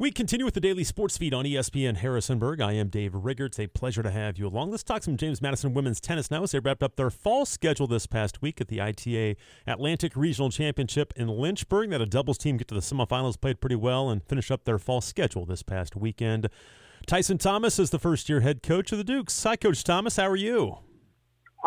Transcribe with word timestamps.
We 0.00 0.12
continue 0.12 0.44
with 0.44 0.54
the 0.54 0.60
daily 0.60 0.84
sports 0.84 1.18
feed 1.18 1.34
on 1.34 1.44
ESPN 1.44 1.96
Harrisonburg. 1.96 2.60
I 2.60 2.74
am 2.74 2.86
Dave 2.86 3.16
Rigger. 3.16 3.46
It's 3.46 3.58
a 3.58 3.66
pleasure 3.66 4.00
to 4.04 4.12
have 4.12 4.38
you 4.38 4.46
along. 4.46 4.70
Let's 4.70 4.84
talk 4.84 5.02
some 5.02 5.16
James 5.16 5.42
Madison 5.42 5.74
women's 5.74 6.00
tennis 6.00 6.30
now 6.30 6.44
as 6.44 6.52
they 6.52 6.60
wrapped 6.60 6.84
up 6.84 6.94
their 6.94 7.10
fall 7.10 7.44
schedule 7.44 7.88
this 7.88 8.06
past 8.06 8.40
week 8.40 8.60
at 8.60 8.68
the 8.68 8.80
ITA 8.80 9.34
Atlantic 9.66 10.12
Regional 10.14 10.50
Championship 10.50 11.12
in 11.16 11.26
Lynchburg. 11.26 11.90
That 11.90 12.00
a 12.00 12.06
doubles 12.06 12.38
team 12.38 12.58
get 12.58 12.68
to 12.68 12.76
the 12.76 12.80
semifinals, 12.80 13.40
played 13.40 13.60
pretty 13.60 13.74
well, 13.74 14.08
and 14.08 14.22
finish 14.22 14.52
up 14.52 14.62
their 14.62 14.78
fall 14.78 15.00
schedule 15.00 15.44
this 15.44 15.64
past 15.64 15.96
weekend. 15.96 16.48
Tyson 17.08 17.38
Thomas 17.38 17.80
is 17.80 17.90
the 17.90 17.98
first 17.98 18.28
year 18.28 18.38
head 18.38 18.62
coach 18.62 18.92
of 18.92 18.98
the 18.98 19.04
Dukes. 19.04 19.42
Hi, 19.42 19.56
Coach 19.56 19.82
Thomas. 19.82 20.14
How 20.14 20.28
are 20.28 20.36
you? 20.36 20.78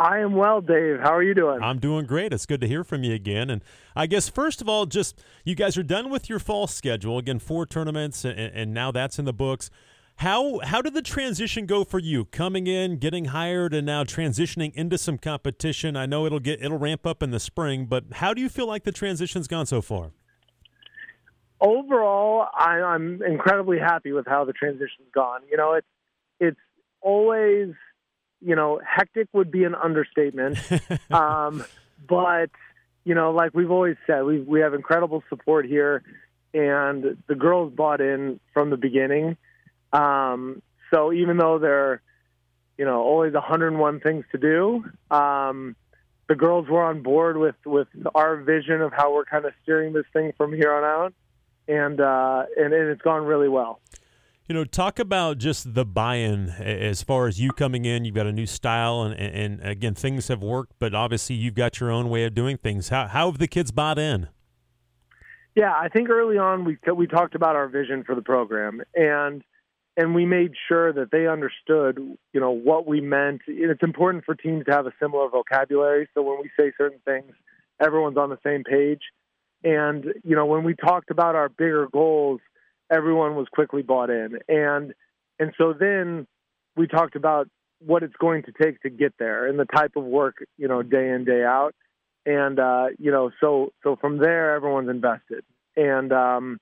I 0.01 0.17
am 0.17 0.33
well, 0.33 0.61
Dave. 0.61 0.99
How 0.99 1.13
are 1.13 1.21
you 1.21 1.35
doing? 1.35 1.61
I'm 1.61 1.77
doing 1.77 2.07
great. 2.07 2.33
It's 2.33 2.47
good 2.47 2.59
to 2.61 2.67
hear 2.67 2.83
from 2.83 3.03
you 3.03 3.13
again. 3.13 3.51
And 3.51 3.63
I 3.95 4.07
guess 4.07 4.27
first 4.27 4.59
of 4.59 4.67
all, 4.67 4.87
just 4.87 5.21
you 5.45 5.53
guys 5.53 5.77
are 5.77 5.83
done 5.83 6.09
with 6.09 6.27
your 6.27 6.39
fall 6.39 6.65
schedule 6.65 7.19
again, 7.19 7.37
four 7.37 7.67
tournaments, 7.67 8.25
and, 8.25 8.39
and 8.39 8.73
now 8.73 8.91
that's 8.91 9.19
in 9.19 9.25
the 9.25 9.33
books. 9.33 9.69
How 10.15 10.57
how 10.63 10.81
did 10.81 10.95
the 10.95 11.03
transition 11.03 11.67
go 11.67 11.83
for 11.83 11.99
you? 11.99 12.25
Coming 12.25 12.65
in, 12.65 12.97
getting 12.97 13.25
hired, 13.25 13.75
and 13.75 13.85
now 13.85 14.03
transitioning 14.03 14.73
into 14.73 14.97
some 14.97 15.19
competition. 15.19 15.95
I 15.95 16.07
know 16.07 16.25
it'll 16.25 16.39
get 16.39 16.63
it'll 16.63 16.79
ramp 16.79 17.05
up 17.05 17.21
in 17.21 17.29
the 17.29 17.39
spring, 17.39 17.85
but 17.85 18.05
how 18.13 18.33
do 18.33 18.41
you 18.41 18.49
feel 18.49 18.65
like 18.65 18.85
the 18.85 18.91
transition's 18.91 19.47
gone 19.47 19.67
so 19.67 19.83
far? 19.83 20.13
Overall, 21.59 22.47
I, 22.57 22.81
I'm 22.81 23.21
incredibly 23.21 23.77
happy 23.77 24.13
with 24.13 24.25
how 24.25 24.45
the 24.45 24.53
transition's 24.53 25.11
gone. 25.13 25.41
You 25.49 25.57
know, 25.57 25.73
it's 25.73 25.87
it's 26.39 26.59
always 27.01 27.75
you 28.41 28.55
know, 28.55 28.81
hectic 28.85 29.27
would 29.33 29.51
be 29.51 29.63
an 29.63 29.75
understatement. 29.75 30.57
um, 31.11 31.63
but 32.07 32.49
you 33.03 33.15
know, 33.15 33.31
like 33.31 33.53
we've 33.53 33.71
always 33.71 33.97
said, 34.05 34.23
we 34.23 34.39
we 34.39 34.61
have 34.61 34.73
incredible 34.73 35.23
support 35.29 35.65
here, 35.65 36.03
and 36.53 37.17
the 37.27 37.35
girls 37.35 37.73
bought 37.73 38.01
in 38.01 38.39
from 38.53 38.69
the 38.69 38.77
beginning. 38.77 39.37
Um, 39.93 40.61
so 40.91 41.11
even 41.13 41.37
though 41.37 41.59
there 41.59 41.91
are, 41.91 42.01
you 42.77 42.85
know, 42.85 43.01
always 43.01 43.33
101 43.33 43.99
things 43.99 44.25
to 44.31 44.37
do, 44.37 44.85
um, 45.09 45.75
the 46.27 46.35
girls 46.35 46.67
were 46.69 46.83
on 46.83 47.01
board 47.01 47.37
with 47.37 47.55
with 47.65 47.87
our 48.15 48.37
vision 48.37 48.81
of 48.81 48.93
how 48.93 49.13
we're 49.13 49.25
kind 49.25 49.45
of 49.45 49.53
steering 49.63 49.93
this 49.93 50.05
thing 50.13 50.33
from 50.37 50.53
here 50.53 50.73
on 50.73 50.83
out, 50.83 51.13
and 51.67 51.99
uh, 51.99 52.45
and, 52.57 52.73
and 52.73 52.89
it's 52.89 53.01
gone 53.01 53.23
really 53.25 53.49
well. 53.49 53.79
You 54.47 54.55
know, 54.55 54.65
talk 54.65 54.99
about 54.99 55.37
just 55.37 55.75
the 55.75 55.85
buy-in 55.85 56.49
as 56.49 57.03
far 57.03 57.27
as 57.27 57.39
you 57.39 57.51
coming 57.51 57.85
in. 57.85 58.03
You've 58.05 58.15
got 58.15 58.25
a 58.25 58.33
new 58.33 58.47
style, 58.47 59.03
and, 59.03 59.13
and 59.15 59.61
again, 59.61 59.93
things 59.93 60.27
have 60.27 60.41
worked, 60.41 60.73
but 60.79 60.93
obviously 60.93 61.35
you've 61.35 61.53
got 61.53 61.79
your 61.79 61.91
own 61.91 62.09
way 62.09 62.25
of 62.25 62.33
doing 62.33 62.57
things. 62.57 62.89
How 62.89 63.07
how 63.07 63.29
have 63.29 63.37
the 63.37 63.47
kids 63.47 63.71
bought 63.71 63.97
in? 63.99 64.27
Yeah, 65.55 65.71
I 65.71 65.89
think 65.89 66.09
early 66.09 66.37
on 66.37 66.65
we 66.65 66.77
we 66.95 67.07
talked 67.07 67.35
about 67.35 67.55
our 67.55 67.67
vision 67.67 68.03
for 68.03 68.15
the 68.15 68.21
program, 68.21 68.81
and 68.95 69.43
and 69.95 70.15
we 70.15 70.25
made 70.25 70.53
sure 70.67 70.91
that 70.93 71.11
they 71.11 71.27
understood, 71.27 71.97
you 72.33 72.39
know, 72.39 72.51
what 72.51 72.87
we 72.87 72.99
meant. 72.99 73.41
It's 73.47 73.83
important 73.83 74.25
for 74.25 74.35
teams 74.35 74.65
to 74.65 74.71
have 74.71 74.87
a 74.87 74.93
similar 74.99 75.29
vocabulary, 75.29 76.09
so 76.13 76.23
when 76.23 76.39
we 76.41 76.49
say 76.59 76.71
certain 76.77 76.99
things, 77.05 77.33
everyone's 77.79 78.17
on 78.17 78.29
the 78.29 78.39
same 78.43 78.63
page. 78.63 79.01
And 79.63 80.05
you 80.23 80.35
know, 80.35 80.45
when 80.45 80.63
we 80.63 80.73
talked 80.73 81.11
about 81.11 81.35
our 81.35 81.47
bigger 81.47 81.87
goals 81.91 82.41
everyone 82.91 83.35
was 83.35 83.47
quickly 83.51 83.81
bought 83.81 84.09
in. 84.09 84.39
And 84.47 84.93
and 85.39 85.53
so 85.57 85.73
then 85.73 86.27
we 86.75 86.87
talked 86.87 87.15
about 87.15 87.47
what 87.79 88.03
it's 88.03 88.15
going 88.19 88.43
to 88.43 88.51
take 88.51 88.79
to 88.81 88.89
get 88.89 89.13
there 89.17 89.47
and 89.47 89.57
the 89.57 89.65
type 89.65 89.95
of 89.95 90.03
work, 90.03 90.45
you 90.57 90.67
know, 90.67 90.83
day 90.83 91.09
in, 91.09 91.25
day 91.25 91.43
out. 91.43 91.73
And 92.25 92.59
uh, 92.59 92.87
you 92.99 93.11
know, 93.11 93.31
so 93.39 93.71
so 93.83 93.95
from 93.95 94.17
there 94.17 94.55
everyone's 94.55 94.89
invested. 94.89 95.43
And 95.75 96.11
um, 96.11 96.59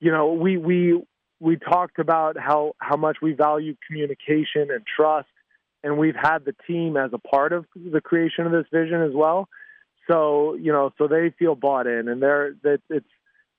you 0.00 0.10
know, 0.10 0.32
we 0.32 0.56
we 0.56 1.02
we 1.40 1.56
talked 1.56 1.98
about 1.98 2.38
how 2.38 2.74
how 2.78 2.96
much 2.96 3.18
we 3.20 3.32
value 3.32 3.74
communication 3.86 4.70
and 4.70 4.82
trust 4.86 5.28
and 5.82 5.98
we've 5.98 6.16
had 6.16 6.44
the 6.44 6.54
team 6.66 6.96
as 6.96 7.10
a 7.12 7.18
part 7.18 7.52
of 7.52 7.66
the 7.74 8.00
creation 8.00 8.46
of 8.46 8.52
this 8.52 8.66
vision 8.72 9.02
as 9.02 9.12
well. 9.14 9.48
So, 10.08 10.54
you 10.54 10.72
know, 10.72 10.92
so 10.98 11.06
they 11.06 11.32
feel 11.38 11.54
bought 11.54 11.86
in 11.86 12.08
and 12.08 12.22
they're 12.22 12.54
that 12.62 12.80
it's 12.88 13.06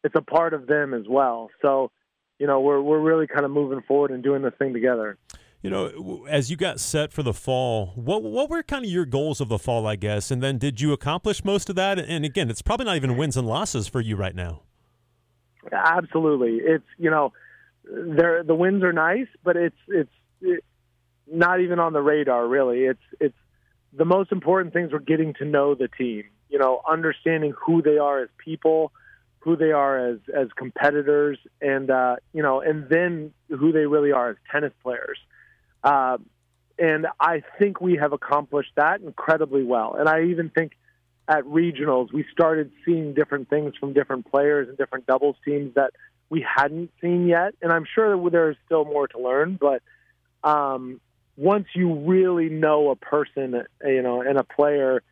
it's 0.04 0.16
a 0.16 0.22
part 0.22 0.54
of 0.54 0.68
them 0.68 0.94
as 0.94 1.04
well. 1.08 1.50
So, 1.62 1.92
you 2.40 2.48
know, 2.48 2.60
we're 2.60 2.82
we're 2.82 3.00
really 3.00 3.28
kind 3.28 3.46
of 3.46 3.52
moving 3.52 3.82
forward 3.82 4.12
and 4.12 4.24
doing 4.24 4.42
this 4.42 4.54
thing 4.58 4.74
together. 4.74 5.18
You 5.62 5.70
know, 5.70 6.26
as 6.28 6.50
you 6.50 6.58
got 6.58 6.80
set 6.80 7.14
for 7.14 7.22
the 7.22 7.34
fall, 7.34 7.94
what 7.96 8.24
what 8.24 8.50
were 8.50 8.64
kind 8.64 8.84
of 8.84 8.90
your 8.90 9.06
goals 9.06 9.40
of 9.40 9.48
the 9.48 9.60
fall, 9.60 9.86
I 9.86 9.96
guess, 9.96 10.32
and 10.32 10.42
then 10.42 10.58
did 10.58 10.82
you 10.82 10.92
accomplish 10.92 11.46
most 11.46 11.70
of 11.70 11.76
that? 11.76 12.00
And 12.00 12.26
again, 12.26 12.50
it's 12.50 12.64
probably 12.64 12.88
not 12.88 12.96
even 12.96 13.16
wins 13.16 13.38
and 13.38 13.48
losses 13.48 13.88
for 13.88 14.02
you 14.02 14.16
right 14.16 14.34
now. 14.34 14.62
Absolutely, 15.72 16.58
it's 16.58 16.88
you 16.98 17.12
know, 17.12 17.32
there 17.84 18.44
the 18.44 18.56
wins 18.56 18.84
are 18.84 18.94
nice, 18.94 19.28
but 19.44 19.56
it's 19.56 19.78
it's 19.88 20.12
it, 20.42 20.64
not 21.32 21.62
even 21.62 21.78
on 21.78 21.94
the 21.94 22.02
radar 22.02 22.48
really. 22.48 22.80
It's 22.80 23.04
it's 23.20 23.38
the 23.94 24.06
most 24.06 24.32
important 24.32 24.74
things 24.74 24.92
we're 24.92 25.00
getting 25.00 25.36
to 25.36 25.46
know 25.46 25.76
the 25.76 25.90
team. 25.90 26.24
You 26.50 26.58
know, 26.58 26.82
understanding 26.90 27.54
who 27.64 27.84
they 27.84 28.00
are 28.00 28.24
as 28.24 28.30
people, 28.44 28.92
who 29.42 29.56
they 29.56 29.72
are 29.72 30.12
as 30.12 30.20
as 30.34 30.48
competitors, 30.56 31.38
and 31.62 31.90
uh, 31.90 32.16
you 32.34 32.44
know, 32.44 32.62
and 32.62 32.88
then 32.90 33.34
who 33.50 33.72
they 33.72 33.86
really 33.86 34.12
are 34.12 34.30
as 34.32 34.38
tennis 34.52 34.74
players. 34.84 35.18
Uh, 35.84 36.18
and 36.78 37.08
I 37.20 37.44
think 37.60 37.82
we 37.82 37.98
have 37.98 38.14
accomplished 38.14 38.72
that 38.76 39.02
incredibly 39.02 39.64
well. 39.64 39.96
And 39.98 40.10
I 40.10 40.24
even 40.26 40.50
think 40.50 40.74
at 41.28 41.44
regionals 41.44 42.12
we 42.12 42.26
started 42.32 42.72
seeing 42.86 43.14
different 43.14 43.50
things 43.50 43.76
from 43.80 43.94
different 43.94 44.30
players 44.30 44.68
and 44.68 44.78
different 44.78 45.06
doubles 45.06 45.36
teams 45.46 45.76
that 45.76 45.92
we 46.30 46.42
hadn't 46.42 46.92
seen 47.02 47.28
yet. 47.28 47.54
And 47.62 47.72
I'm 47.72 47.86
sure 47.94 48.16
that 48.16 48.32
there's 48.32 48.58
still 48.66 48.86
more 48.86 49.08
to 49.10 49.20
learn, 49.20 49.60
but 49.60 49.84
um, 50.44 51.00
once 51.38 51.68
you 51.76 51.94
really 51.94 52.50
know 52.50 52.90
a 52.90 52.96
person, 52.96 53.64
you 53.86 54.02
know, 54.02 54.22
and 54.22 54.38
a 54.38 54.44
player 54.44 55.04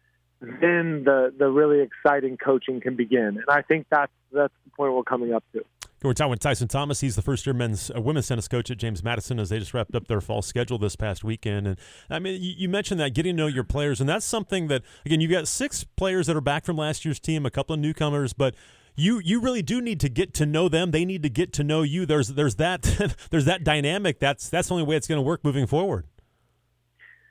then 0.41 1.03
the 1.03 1.33
the 1.37 1.47
really 1.47 1.81
exciting 1.81 2.37
coaching 2.37 2.81
can 2.81 2.95
begin. 2.95 3.37
And 3.37 3.45
I 3.49 3.61
think 3.61 3.87
that's 3.89 4.11
that's 4.31 4.53
the 4.65 4.71
point 4.71 4.93
we're 4.93 5.03
coming 5.03 5.33
up 5.33 5.43
to. 5.53 5.63
We're 6.01 6.13
talking 6.13 6.29
with 6.29 6.39
Tyson 6.39 6.69
Thomas. 6.69 7.01
He's 7.01 7.17
the 7.17 7.21
first 7.21 7.45
year 7.45 7.53
men's 7.53 7.91
uh, 7.93 7.99
women's 7.99 8.27
tennis 8.27 8.47
coach 8.47 8.71
at 8.71 8.77
James 8.77 9.03
Madison 9.03 9.37
as 9.37 9.49
they 9.49 9.59
just 9.59 9.73
wrapped 9.73 9.93
up 9.95 10.07
their 10.07 10.21
fall 10.21 10.41
schedule 10.41 10.77
this 10.77 10.95
past 10.95 11.25
weekend. 11.25 11.67
And 11.67 11.77
I 12.09 12.19
mean, 12.19 12.41
you, 12.41 12.53
you, 12.57 12.69
mentioned 12.69 13.01
that 13.01 13.13
getting 13.13 13.35
to 13.35 13.43
know 13.43 13.47
your 13.47 13.65
players, 13.65 13.99
and 13.99 14.07
that's 14.07 14.25
something 14.25 14.67
that 14.69 14.81
again 15.05 15.19
you've 15.19 15.31
got 15.31 15.47
six 15.47 15.83
players 15.83 16.27
that 16.27 16.37
are 16.37 16.41
back 16.41 16.63
from 16.63 16.77
last 16.77 17.03
year's 17.03 17.19
team, 17.19 17.45
a 17.45 17.51
couple 17.51 17.73
of 17.73 17.81
newcomers, 17.81 18.31
but 18.31 18.55
you 18.95 19.19
you 19.19 19.41
really 19.41 19.61
do 19.61 19.81
need 19.81 19.99
to 19.99 20.07
get 20.07 20.33
to 20.35 20.45
know 20.45 20.69
them. 20.69 20.91
They 20.91 21.03
need 21.03 21.23
to 21.23 21.29
get 21.29 21.51
to 21.53 21.65
know 21.65 21.81
you. 21.81 22.05
There's 22.05 22.29
there's 22.29 22.55
that 22.55 23.15
there's 23.29 23.45
that 23.45 23.65
dynamic. 23.65 24.19
That's 24.19 24.47
that's 24.47 24.69
the 24.69 24.75
only 24.75 24.85
way 24.85 24.95
it's 24.95 25.07
going 25.07 25.17
to 25.17 25.23
work 25.23 25.43
moving 25.43 25.67
forward. 25.67 26.05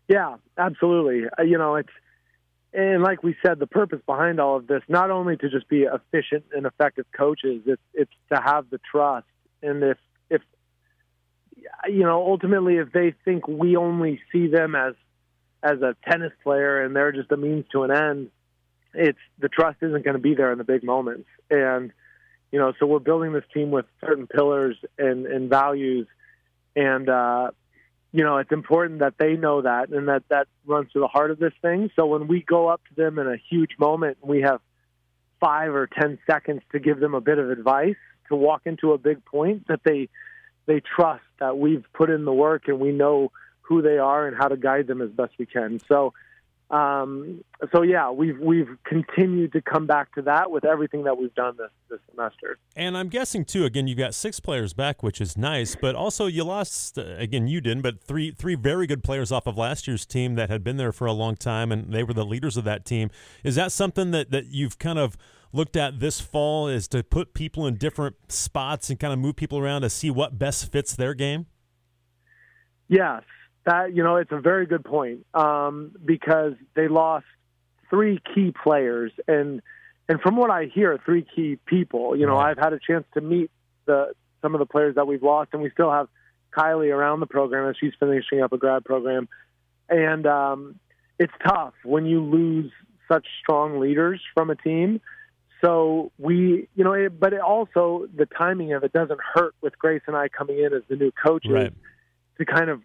Yeah, 0.08 0.36
absolutely. 0.58 1.28
Uh, 1.38 1.42
you 1.42 1.56
know, 1.56 1.76
it's 1.76 1.88
and 2.72 3.02
like 3.02 3.22
we 3.22 3.34
said, 3.44 3.58
the 3.58 3.66
purpose 3.66 4.00
behind 4.04 4.40
all 4.40 4.56
of 4.56 4.66
this, 4.66 4.82
not 4.88 5.10
only 5.10 5.36
to 5.36 5.48
just 5.48 5.68
be 5.68 5.82
efficient 5.82 6.44
and 6.52 6.66
effective 6.66 7.06
coaches, 7.16 7.62
it's 7.66 7.82
it's 7.94 8.12
to 8.32 8.40
have 8.40 8.68
the 8.70 8.78
trust. 8.90 9.26
And 9.62 9.82
if 9.82 9.98
if 10.28 10.42
you 11.88 12.02
know, 12.02 12.26
ultimately, 12.26 12.76
if 12.76 12.92
they 12.92 13.14
think 13.24 13.48
we 13.48 13.76
only 13.76 14.20
see 14.32 14.48
them 14.48 14.74
as 14.74 14.94
as 15.62 15.80
a 15.82 15.96
tennis 16.08 16.32
player 16.42 16.82
and 16.82 16.94
they're 16.94 17.12
just 17.12 17.32
a 17.32 17.36
means 17.36 17.64
to 17.72 17.84
an 17.84 17.90
end, 17.90 18.30
it's 18.94 19.18
the 19.38 19.48
trust 19.48 19.78
isn't 19.82 20.04
going 20.04 20.16
to 20.16 20.22
be 20.22 20.34
there 20.34 20.52
in 20.52 20.58
the 20.58 20.64
big 20.64 20.84
moments. 20.84 21.28
And 21.50 21.92
you 22.52 22.58
know, 22.58 22.72
so 22.78 22.86
we're 22.86 22.98
building 22.98 23.32
this 23.32 23.44
team 23.52 23.70
with 23.70 23.86
certain 24.00 24.26
pillars 24.26 24.76
and 24.98 25.26
and 25.26 25.48
values, 25.48 26.06
and 26.76 27.08
uh, 27.08 27.50
you 28.18 28.24
know, 28.24 28.38
it's 28.38 28.50
important 28.50 28.98
that 28.98 29.14
they 29.16 29.34
know 29.34 29.62
that 29.62 29.90
and 29.90 30.08
that 30.08 30.24
that 30.28 30.48
runs 30.66 30.90
to 30.92 30.98
the 30.98 31.06
heart 31.06 31.30
of 31.30 31.38
this 31.38 31.52
thing. 31.62 31.88
So 31.94 32.04
when 32.06 32.26
we 32.26 32.42
go 32.42 32.66
up 32.66 32.80
to 32.88 32.94
them 32.96 33.16
in 33.20 33.28
a 33.28 33.36
huge 33.48 33.70
moment 33.78 34.18
and 34.20 34.28
we 34.28 34.40
have 34.40 34.60
five 35.38 35.72
or 35.72 35.86
ten 35.86 36.18
seconds 36.28 36.62
to 36.72 36.80
give 36.80 36.98
them 36.98 37.14
a 37.14 37.20
bit 37.20 37.38
of 37.38 37.48
advice 37.48 37.94
to 38.28 38.34
walk 38.34 38.62
into 38.64 38.92
a 38.92 38.98
big 38.98 39.24
point, 39.24 39.68
that 39.68 39.82
they 39.84 40.08
they 40.66 40.80
trust 40.80 41.22
that 41.38 41.58
we've 41.58 41.84
put 41.92 42.10
in 42.10 42.24
the 42.24 42.32
work 42.32 42.66
and 42.66 42.80
we 42.80 42.90
know 42.90 43.30
who 43.60 43.82
they 43.82 43.98
are 43.98 44.26
and 44.26 44.36
how 44.36 44.48
to 44.48 44.56
guide 44.56 44.88
them 44.88 45.00
as 45.00 45.10
best 45.10 45.34
we 45.38 45.46
can. 45.46 45.78
So 45.86 46.12
um, 46.70 47.42
so 47.72 47.82
yeah, 47.82 48.10
we've 48.10 48.38
we've 48.38 48.68
continued 48.84 49.52
to 49.52 49.62
come 49.62 49.86
back 49.86 50.14
to 50.16 50.22
that 50.22 50.50
with 50.50 50.66
everything 50.66 51.04
that 51.04 51.16
we've 51.16 51.34
done 51.34 51.56
this 51.56 51.70
this 51.88 52.00
semester. 52.10 52.58
And 52.76 52.96
I'm 52.96 53.08
guessing 53.08 53.46
too. 53.46 53.64
Again, 53.64 53.86
you've 53.86 53.96
got 53.96 54.14
six 54.14 54.38
players 54.38 54.74
back, 54.74 55.02
which 55.02 55.18
is 55.18 55.38
nice. 55.38 55.74
But 55.80 55.94
also, 55.94 56.26
you 56.26 56.44
lost 56.44 56.98
uh, 56.98 57.14
again. 57.16 57.48
You 57.48 57.62
didn't, 57.62 57.82
but 57.82 58.02
three 58.02 58.32
three 58.32 58.54
very 58.54 58.86
good 58.86 59.02
players 59.02 59.32
off 59.32 59.46
of 59.46 59.56
last 59.56 59.88
year's 59.88 60.04
team 60.04 60.34
that 60.34 60.50
had 60.50 60.62
been 60.62 60.76
there 60.76 60.92
for 60.92 61.06
a 61.06 61.12
long 61.12 61.36
time, 61.36 61.72
and 61.72 61.90
they 61.92 62.02
were 62.02 62.12
the 62.12 62.26
leaders 62.26 62.58
of 62.58 62.64
that 62.64 62.84
team. 62.84 63.10
Is 63.44 63.54
that 63.54 63.72
something 63.72 64.10
that 64.10 64.30
that 64.30 64.46
you've 64.46 64.78
kind 64.78 64.98
of 64.98 65.16
looked 65.54 65.76
at 65.76 66.00
this 66.00 66.20
fall? 66.20 66.68
Is 66.68 66.86
to 66.88 67.02
put 67.02 67.32
people 67.32 67.66
in 67.66 67.76
different 67.76 68.16
spots 68.30 68.90
and 68.90 69.00
kind 69.00 69.14
of 69.14 69.18
move 69.18 69.36
people 69.36 69.58
around 69.58 69.82
to 69.82 69.90
see 69.90 70.10
what 70.10 70.38
best 70.38 70.70
fits 70.70 70.94
their 70.94 71.14
game? 71.14 71.46
Yes, 72.88 73.22
that 73.68 73.94
you 73.94 74.02
know, 74.02 74.16
it's 74.16 74.32
a 74.32 74.40
very 74.40 74.64
good 74.66 74.84
point 74.84 75.26
um, 75.34 75.92
because 76.02 76.54
they 76.74 76.88
lost 76.88 77.26
three 77.90 78.18
key 78.34 78.52
players, 78.64 79.12
and 79.26 79.60
and 80.08 80.20
from 80.22 80.36
what 80.36 80.50
I 80.50 80.70
hear, 80.74 80.98
three 81.04 81.26
key 81.36 81.58
people. 81.66 82.16
You 82.16 82.26
know, 82.26 82.38
I've 82.38 82.56
had 82.56 82.72
a 82.72 82.78
chance 82.78 83.04
to 83.14 83.20
meet 83.20 83.50
the 83.84 84.14
some 84.40 84.54
of 84.54 84.58
the 84.58 84.66
players 84.66 84.94
that 84.94 85.06
we've 85.06 85.22
lost, 85.22 85.50
and 85.52 85.60
we 85.62 85.70
still 85.70 85.92
have 85.92 86.08
Kylie 86.56 86.94
around 86.94 87.20
the 87.20 87.26
program 87.26 87.68
as 87.68 87.76
she's 87.78 87.92
finishing 88.00 88.40
up 88.40 88.52
a 88.52 88.58
grad 88.58 88.84
program, 88.86 89.28
and 89.90 90.26
um, 90.26 90.76
it's 91.18 91.32
tough 91.46 91.74
when 91.84 92.06
you 92.06 92.22
lose 92.24 92.72
such 93.06 93.26
strong 93.42 93.80
leaders 93.80 94.20
from 94.34 94.48
a 94.48 94.56
team. 94.56 95.00
So 95.62 96.12
we, 96.18 96.68
you 96.74 96.84
know, 96.84 96.92
it, 96.92 97.20
but 97.20 97.32
it 97.34 97.40
also 97.40 98.06
the 98.16 98.26
timing 98.26 98.72
of 98.72 98.82
it 98.84 98.92
doesn't 98.92 99.20
hurt 99.34 99.54
with 99.60 99.78
Grace 99.78 100.02
and 100.06 100.16
I 100.16 100.28
coming 100.28 100.58
in 100.58 100.72
as 100.72 100.82
the 100.88 100.96
new 100.96 101.10
coaches 101.10 101.50
Right. 101.52 101.72
to 102.38 102.44
kind 102.46 102.70
of 102.70 102.80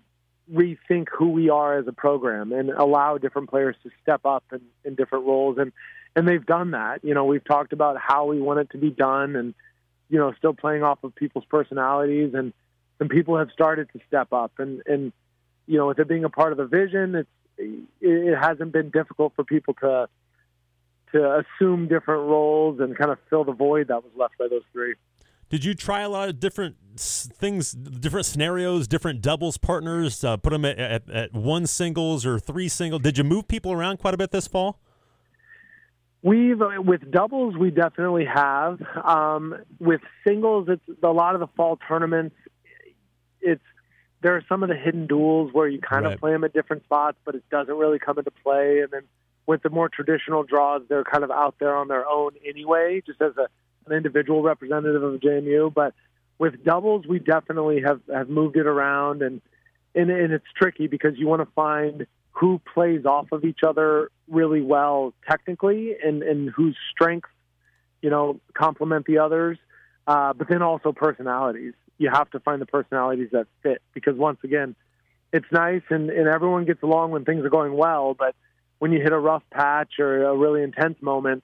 rethink 0.54 1.08
who 1.12 1.30
we 1.30 1.50
are 1.50 1.78
as 1.78 1.88
a 1.88 1.92
program 1.92 2.52
and 2.52 2.70
allow 2.70 3.18
different 3.18 3.50
players 3.50 3.76
to 3.84 3.90
step 4.02 4.26
up 4.26 4.44
in, 4.52 4.62
in 4.84 4.96
different 4.96 5.26
roles 5.26 5.58
and 5.58 5.72
and 6.16 6.28
they've 6.28 6.46
done 6.46 6.72
that. 6.72 7.04
You 7.04 7.16
know, 7.16 7.26
we've 7.26 7.44
talked 7.44 7.74
about 7.74 7.98
how 7.98 8.26
we 8.26 8.40
want 8.40 8.60
it 8.60 8.70
to 8.72 8.78
be 8.78 8.92
done 8.92 9.36
and 9.36 9.54
you 10.10 10.20
know, 10.20 10.32
still 10.38 10.54
playing 10.54 10.84
off 10.84 11.04
of 11.04 11.16
people's 11.16 11.46
personalities 11.46 12.34
and 12.36 12.54
some 13.00 13.10
people 13.10 13.38
have 13.38 13.50
started 13.52 13.90
to 13.94 14.00
step 14.08 14.32
up 14.32 14.52
and 14.60 14.82
and 14.86 15.12
you 15.66 15.78
know, 15.78 15.88
with 15.88 16.00
it 16.00 16.08
being 16.08 16.26
a 16.26 16.30
part 16.30 16.52
of 16.52 16.58
the 16.58 16.66
vision, 16.66 17.16
it's 17.16 17.30
it, 17.58 17.88
it 18.02 18.38
hasn't 18.38 18.72
been 18.72 18.90
difficult 18.90 19.34
for 19.36 19.44
people 19.44 19.74
to 19.76 20.08
to 21.14 21.44
assume 21.44 21.88
different 21.88 22.24
roles 22.28 22.80
and 22.80 22.98
kind 22.98 23.12
of 23.12 23.18
fill 23.30 23.44
the 23.44 23.52
void 23.52 23.88
that 23.88 24.04
was 24.04 24.12
left 24.16 24.38
by 24.38 24.48
those 24.48 24.64
three. 24.72 24.96
Did 25.54 25.64
you 25.64 25.76
try 25.76 26.02
a 26.02 26.10
lot 26.10 26.30
of 26.30 26.40
different 26.40 26.78
things, 26.98 27.74
different 27.74 28.26
scenarios, 28.26 28.88
different 28.88 29.22
doubles 29.22 29.60
partners? 29.60 30.24
Uh, 30.24 30.36
put 30.36 30.50
them 30.50 30.66
at, 30.66 30.80
at, 30.80 31.10
at 31.12 31.34
one 31.34 31.68
singles 31.68 32.26
or 32.26 32.40
three 32.40 32.68
singles. 32.68 33.04
Did 33.04 33.20
you 33.20 33.24
move 33.24 33.48
people 33.48 33.72
around 33.72 33.98
quite 33.98 34.16
a 34.16 34.18
bit 34.18 34.32
this 34.32 34.48
fall? 34.48 34.80
We've 36.24 36.60
with 36.80 37.12
doubles, 37.12 37.56
we 37.56 37.70
definitely 37.70 38.26
have. 38.26 38.82
Um, 39.04 39.56
with 39.80 40.02
singles, 40.28 40.70
it's 40.70 41.04
a 41.04 41.10
lot 41.10 41.36
of 41.36 41.40
the 41.40 41.48
fall 41.56 41.78
tournaments. 41.88 42.36
It's 43.40 43.62
there 44.24 44.36
are 44.36 44.44
some 44.50 44.64
of 44.64 44.70
the 44.70 44.76
hidden 44.76 45.08
duals 45.08 45.54
where 45.54 45.68
you 45.68 45.80
kind 45.80 46.06
Right. 46.06 46.16
of 46.16 46.20
play 46.20 46.32
them 46.32 46.44
at 46.46 46.54
different 46.54 46.84
spots, 46.86 47.20
but 47.26 47.36
it 47.36 47.48
doesn't 47.52 47.76
really 47.78 48.00
come 48.00 48.18
into 48.18 48.32
play. 48.32 48.80
And 48.80 48.90
then 48.90 49.04
with 49.46 49.62
the 49.62 49.70
more 49.70 49.88
traditional 49.88 50.42
draws, 50.42 50.82
they're 50.90 51.04
kind 51.04 51.24
of 51.24 51.30
out 51.30 51.58
there 51.60 51.76
on 51.76 51.90
their 51.90 52.08
own 52.08 52.32
anyway, 52.44 53.04
just 53.06 53.22
as 53.22 53.38
a, 53.38 53.50
an 53.88 53.94
individual 53.94 54.42
representative 54.42 55.04
of 55.04 55.20
JMU. 55.20 55.74
But 55.74 55.94
with 56.40 56.64
doubles, 56.64 57.06
we 57.08 57.20
definitely 57.20 57.82
have 57.82 58.02
have 58.14 58.30
moved 58.30 58.58
it 58.58 58.68
around, 58.68 59.22
and 59.22 59.42
and, 59.96 60.10
and 60.10 60.34
it's 60.34 60.46
tricky 60.56 60.88
because 60.88 61.18
you 61.18 61.28
want 61.28 61.42
to 61.42 61.52
find 61.54 62.08
who 62.34 62.60
plays 62.74 63.06
off 63.06 63.32
of 63.32 63.46
each 63.46 63.60
other 63.66 64.12
really 64.28 64.62
well 64.62 65.14
technically 65.30 65.96
and, 66.04 66.24
and 66.24 66.50
whose 66.50 66.76
strengths, 66.92 67.30
you 68.02 68.10
know, 68.10 68.40
complement 68.54 69.06
the 69.06 69.20
others, 69.20 69.58
uh, 70.08 70.34
but 70.34 70.50
then 70.50 70.62
also 70.62 70.92
personalities. 70.92 71.74
You 72.00 72.10
have 72.12 72.30
to 72.32 72.40
find 72.40 72.60
the 72.62 72.66
personalities 72.66 73.30
that 73.32 73.48
fit 73.62 73.82
because 73.94 74.18
once 74.18 74.40
again, 74.44 74.76
it's 75.32 75.46
nice 75.52 75.84
and, 75.90 76.10
and 76.10 76.28
everyone 76.28 76.66
gets 76.66 76.82
along 76.84 77.12
when 77.12 77.24
things 77.24 77.46
are 77.46 77.50
going 77.50 77.74
well, 77.74 78.14
but 78.14 78.36
when 78.80 78.92
you 78.92 79.00
hit 79.00 79.14
a 79.14 79.20
rough 79.20 79.44
patch 79.52 80.00
or 80.00 80.26
a 80.26 80.36
really 80.36 80.64
intense 80.64 81.02
moment, 81.02 81.44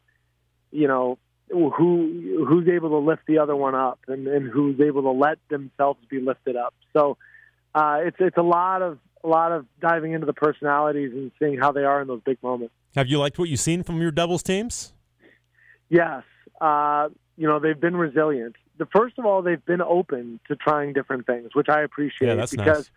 you 0.71 0.88
know, 0.88 1.18
who 1.50 2.46
who's 2.48 2.68
able 2.68 2.90
to 2.90 2.98
lift 2.98 3.24
the 3.28 3.40
other 3.40 3.56
one 3.56 3.75
up 3.75 4.00
and, 4.07 4.28
and 4.28 4.50
who's 4.50 4.80
able 4.80 5.01
to 5.04 5.12
let 5.12 5.38
themselves 5.50 6.00
be 6.10 6.22
lifted 6.22 6.56
up. 6.56 6.74
So 6.94 7.18
uh, 7.75 8.00
it's 8.01 8.18
it's 8.19 8.38
a 8.38 8.44
lot 8.44 8.81
of 8.81 9.00
a 9.24 9.28
lot 9.28 9.51
of 9.51 9.66
diving 9.81 10.13
into 10.13 10.25
the 10.25 10.34
personalities 10.34 11.12
and 11.12 11.31
seeing 11.40 11.57
how 11.57 11.72
they 11.72 11.84
are 11.84 12.01
in 12.01 12.07
those 12.07 12.22
big 12.24 12.42
moments. 12.42 12.74
Have 12.96 13.07
you 13.07 13.19
liked 13.19 13.38
what 13.38 13.50
you've 13.50 13.60
seen 13.60 13.84
from 13.84 14.01
your 14.01 14.12
doubles 14.12 14.44
teams? 14.44 14.94
Yes, 15.90 16.24
uh, 16.62 17.10
you 17.38 17.48
know 17.48 17.60
they've 17.60 17.80
been 17.80 17.95
resilient. 17.95 18.56
The 18.78 18.86
first 18.95 19.19
of 19.19 19.25
all, 19.25 19.42
they've 19.42 19.63
been 19.66 19.81
open 19.81 20.40
to 20.48 20.56
trying 20.56 20.94
different 20.94 21.25
things, 21.25 21.50
which 21.54 21.68
I 21.69 21.81
appreciate 21.81 22.30
Yeah, 22.30 22.36
that's 22.36 22.52
because 22.52 22.78
nice. 22.78 22.92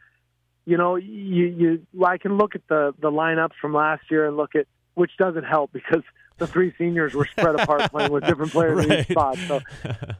you 0.66 0.76
know 0.76 0.96
you 0.96 1.46
you 1.46 2.04
I 2.04 2.18
can 2.18 2.36
look 2.36 2.54
at 2.54 2.62
the 2.68 2.94
the 3.00 3.10
lineups 3.10 3.54
from 3.60 3.72
last 3.72 4.10
year 4.10 4.26
and 4.26 4.36
look 4.36 4.54
at 4.54 4.66
which 4.94 5.12
doesn't 5.18 5.44
help 5.44 5.72
because 5.72 6.02
the 6.42 6.48
three 6.48 6.74
seniors 6.76 7.14
were 7.14 7.26
spread 7.26 7.54
apart 7.54 7.88
playing 7.92 8.10
with 8.10 8.26
different 8.26 8.50
players 8.50 8.84
in 8.84 8.92
each 8.92 9.08
spot. 9.08 9.38
So 9.46 9.60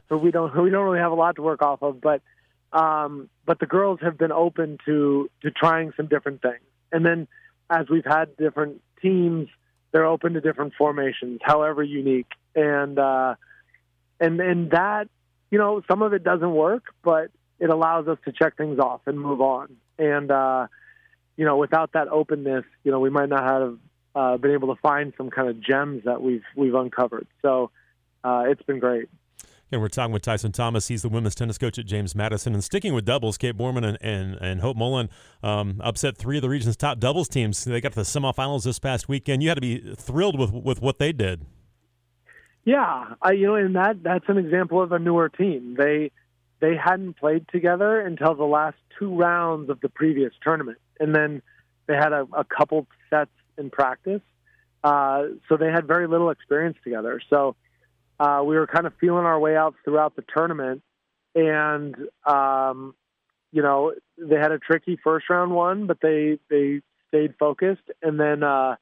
so 0.09 0.17
we 0.17 0.31
don't 0.31 0.55
we 0.55 0.69
don't 0.69 0.85
really 0.85 0.99
have 0.99 1.11
a 1.11 1.15
lot 1.15 1.35
to 1.35 1.41
work 1.41 1.61
off 1.61 1.81
of. 1.83 1.99
But 1.99 2.21
um, 2.71 3.29
but 3.45 3.59
the 3.59 3.65
girls 3.65 3.99
have 4.01 4.17
been 4.17 4.31
open 4.31 4.77
to 4.85 5.29
to 5.41 5.51
trying 5.51 5.91
some 5.97 6.07
different 6.07 6.41
things, 6.41 6.63
and 6.91 7.05
then 7.05 7.27
as 7.69 7.87
we've 7.89 8.05
had 8.05 8.37
different 8.37 8.81
teams, 9.01 9.49
they're 9.91 10.05
open 10.05 10.33
to 10.33 10.41
different 10.41 10.73
formations, 10.77 11.41
however 11.43 11.83
unique, 11.83 12.31
and 12.55 12.97
uh, 12.97 13.35
and 14.19 14.39
and 14.39 14.71
that 14.71 15.09
you 15.51 15.57
know 15.57 15.81
some 15.89 16.01
of 16.01 16.13
it 16.13 16.23
doesn't 16.23 16.53
work, 16.53 16.85
but 17.03 17.31
it 17.59 17.69
allows 17.69 18.07
us 18.07 18.17
to 18.25 18.31
check 18.31 18.55
things 18.55 18.79
off 18.79 19.01
and 19.07 19.19
move 19.19 19.41
on. 19.41 19.75
And 19.99 20.31
uh, 20.31 20.67
you 21.35 21.43
know, 21.43 21.57
without 21.57 21.91
that 21.93 22.07
openness, 22.07 22.63
you 22.85 22.91
know, 22.91 23.01
we 23.01 23.09
might 23.09 23.29
not 23.29 23.43
have 23.43 23.77
uh, 24.15 24.37
been 24.37 24.51
able 24.51 24.73
to 24.73 24.81
find 24.81 25.13
some 25.17 25.29
kind 25.29 25.49
of 25.49 25.61
gems 25.61 26.03
that 26.05 26.21
we've 26.21 26.43
we've 26.55 26.75
uncovered. 26.75 27.27
So 27.41 27.71
uh, 28.23 28.43
it's 28.47 28.61
been 28.63 28.79
great. 28.79 29.09
And 29.71 29.81
we're 29.81 29.87
talking 29.87 30.13
with 30.13 30.21
Tyson 30.21 30.51
Thomas. 30.51 30.87
He's 30.87 31.01
the 31.01 31.09
women's 31.09 31.33
tennis 31.33 31.57
coach 31.57 31.79
at 31.79 31.87
James 31.87 32.13
Madison. 32.13 32.53
And 32.53 32.63
sticking 32.63 32.93
with 32.93 33.05
doubles, 33.05 33.39
Kate 33.39 33.57
Borman 33.57 33.83
and, 33.83 33.97
and, 34.01 34.35
and 34.35 34.61
Hope 34.61 34.77
Mullen 34.77 35.09
um, 35.41 35.81
upset 35.83 36.15
three 36.15 36.37
of 36.37 36.43
the 36.43 36.49
region's 36.49 36.77
top 36.77 36.99
doubles 36.99 37.27
teams. 37.27 37.63
They 37.63 37.81
got 37.81 37.93
to 37.93 37.95
the 37.95 38.03
semifinals 38.03 38.65
this 38.65 38.77
past 38.77 39.09
weekend. 39.09 39.41
You 39.41 39.49
had 39.49 39.55
to 39.55 39.61
be 39.61 39.95
thrilled 39.95 40.37
with 40.37 40.51
with 40.51 40.79
what 40.79 40.99
they 40.99 41.11
did. 41.11 41.47
Yeah, 42.65 43.15
I 43.21 43.31
you 43.31 43.47
know, 43.47 43.55
and 43.55 43.75
that 43.75 44.03
that's 44.03 44.25
an 44.27 44.37
example 44.37 44.81
of 44.81 44.91
a 44.91 44.99
newer 44.99 45.27
team. 45.27 45.75
They 45.75 46.11
they 46.59 46.75
hadn't 46.75 47.17
played 47.17 47.47
together 47.51 47.99
until 47.99 48.35
the 48.35 48.45
last 48.45 48.77
two 48.99 49.13
rounds 49.15 49.71
of 49.71 49.81
the 49.81 49.89
previous 49.89 50.33
tournament, 50.43 50.77
and 50.99 51.15
then 51.15 51.41
they 51.87 51.95
had 51.95 52.13
a, 52.13 52.27
a 52.31 52.45
couple 52.45 52.85
sets 53.09 53.31
in 53.57 53.69
practice. 53.69 54.21
Uh, 54.83 55.23
so 55.47 55.57
they 55.57 55.71
had 55.71 55.87
very 55.87 56.07
little 56.07 56.29
experience 56.29 56.77
together. 56.83 57.21
So 57.29 57.55
uh, 58.19 58.41
we 58.45 58.55
were 58.55 58.67
kind 58.67 58.85
of 58.85 58.93
feeling 58.99 59.25
our 59.25 59.39
way 59.39 59.55
out 59.55 59.75
throughout 59.83 60.15
the 60.15 60.23
tournament, 60.35 60.81
and 61.35 61.95
um, 62.25 62.93
you 63.51 63.61
know 63.61 63.93
they 64.17 64.35
had 64.35 64.51
a 64.51 64.59
tricky 64.59 64.97
first 65.03 65.29
round 65.29 65.53
one, 65.53 65.87
but 65.87 65.97
they 66.01 66.39
they 66.49 66.81
stayed 67.09 67.35
focused, 67.39 67.89
and 68.01 68.19
then. 68.19 68.43
Uh, 68.43 68.75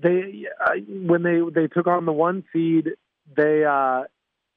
they 0.00 0.44
uh, 0.64 0.74
when 0.86 1.22
they 1.22 1.40
they 1.52 1.66
took 1.66 1.86
on 1.86 2.06
the 2.06 2.12
one 2.12 2.44
seed, 2.52 2.90
they 3.36 3.64
uh, 3.64 4.04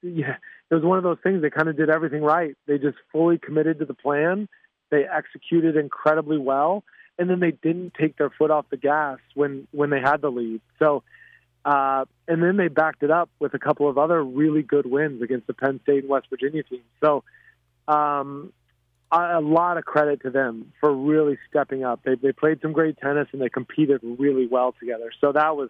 yeah, 0.02 0.36
it 0.70 0.76
was 0.76 0.84
one 0.84 0.98
of 0.98 1.04
those 1.04 1.18
things. 1.24 1.42
They 1.42 1.50
kind 1.50 1.68
of 1.68 1.78
did 1.78 1.90
everything 1.90 2.22
right. 2.22 2.56
They 2.68 2.78
just 2.78 2.98
fully 3.12 3.38
committed 3.38 3.80
to 3.80 3.86
the 3.86 3.94
plan. 3.94 4.48
They 4.90 5.06
executed 5.06 5.78
incredibly 5.78 6.38
well, 6.38 6.84
and 7.18 7.30
then 7.30 7.40
they 7.40 7.52
didn't 7.52 7.94
take 7.94 8.18
their 8.18 8.30
foot 8.30 8.52
off 8.52 8.66
the 8.70 8.78
gas 8.78 9.20
when 9.36 9.68
when 9.72 9.90
they 9.90 10.00
had 10.00 10.22
the 10.22 10.30
lead. 10.30 10.62
So, 10.80 11.04
uh, 11.66 12.06
and 12.28 12.42
then 12.42 12.58
they 12.58 12.68
backed 12.68 13.04
it 13.04 13.12
up 13.12 13.30
with 13.40 13.54
a 13.54 13.60
couple 13.60 13.90
of 13.90 13.98
other 13.98 14.24
really 14.24 14.64
good 14.64 14.86
wins 14.86 15.22
against 15.22 15.48
the 15.48 15.54
Penn 15.54 15.80
State 15.84 16.00
and 16.04 16.10
West 16.10 16.28
Virginia 16.30 16.64
teams. 16.64 16.84
So, 17.04 17.24
um, 17.88 18.54
a 19.12 19.42
lot 19.42 19.78
of 19.78 19.84
credit 19.84 20.22
to 20.22 20.30
them 20.30 20.72
for 20.80 20.94
really 20.94 21.38
stepping 21.50 21.84
up. 21.84 22.02
They 22.04 22.16
they 22.16 22.32
played 22.32 22.62
some 22.62 22.72
great 22.72 22.98
tennis 22.98 23.28
and 23.34 23.42
they 23.42 23.50
competed 23.50 24.02
really 24.04 24.48
well 24.48 24.74
together. 24.80 25.12
So 25.20 25.34
that 25.34 25.56
was, 25.58 25.70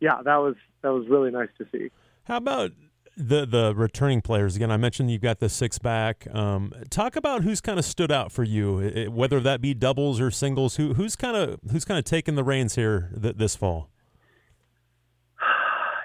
yeah, 0.00 0.22
that 0.24 0.36
was 0.36 0.54
that 0.82 0.92
was 0.92 1.08
really 1.08 1.30
nice 1.30 1.48
to 1.58 1.66
see. 1.72 1.90
How 2.24 2.36
about 2.36 2.72
the 3.16 3.46
the 3.46 3.74
returning 3.74 4.20
players? 4.20 4.56
Again, 4.56 4.70
I 4.70 4.76
mentioned 4.76 5.10
you've 5.10 5.22
got 5.22 5.38
the 5.40 5.48
six 5.48 5.78
back. 5.78 6.26
Um, 6.34 6.72
talk 6.90 7.16
about 7.16 7.42
who's 7.42 7.60
kind 7.60 7.78
of 7.78 7.84
stood 7.84 8.12
out 8.12 8.30
for 8.32 8.44
you, 8.44 8.80
i- 8.80 9.00
i- 9.04 9.08
whether 9.08 9.40
that 9.40 9.60
be 9.60 9.72
doubles 9.74 10.20
or 10.20 10.30
singles. 10.30 10.76
Who 10.76 10.94
who's 10.94 11.16
kind 11.16 11.36
of 11.36 11.58
who's 11.70 11.84
kind 11.84 11.98
of 11.98 12.04
taking 12.04 12.34
the 12.34 12.44
reins 12.44 12.74
here 12.74 13.10
th- 13.20 13.36
this 13.36 13.56
fall? 13.56 13.88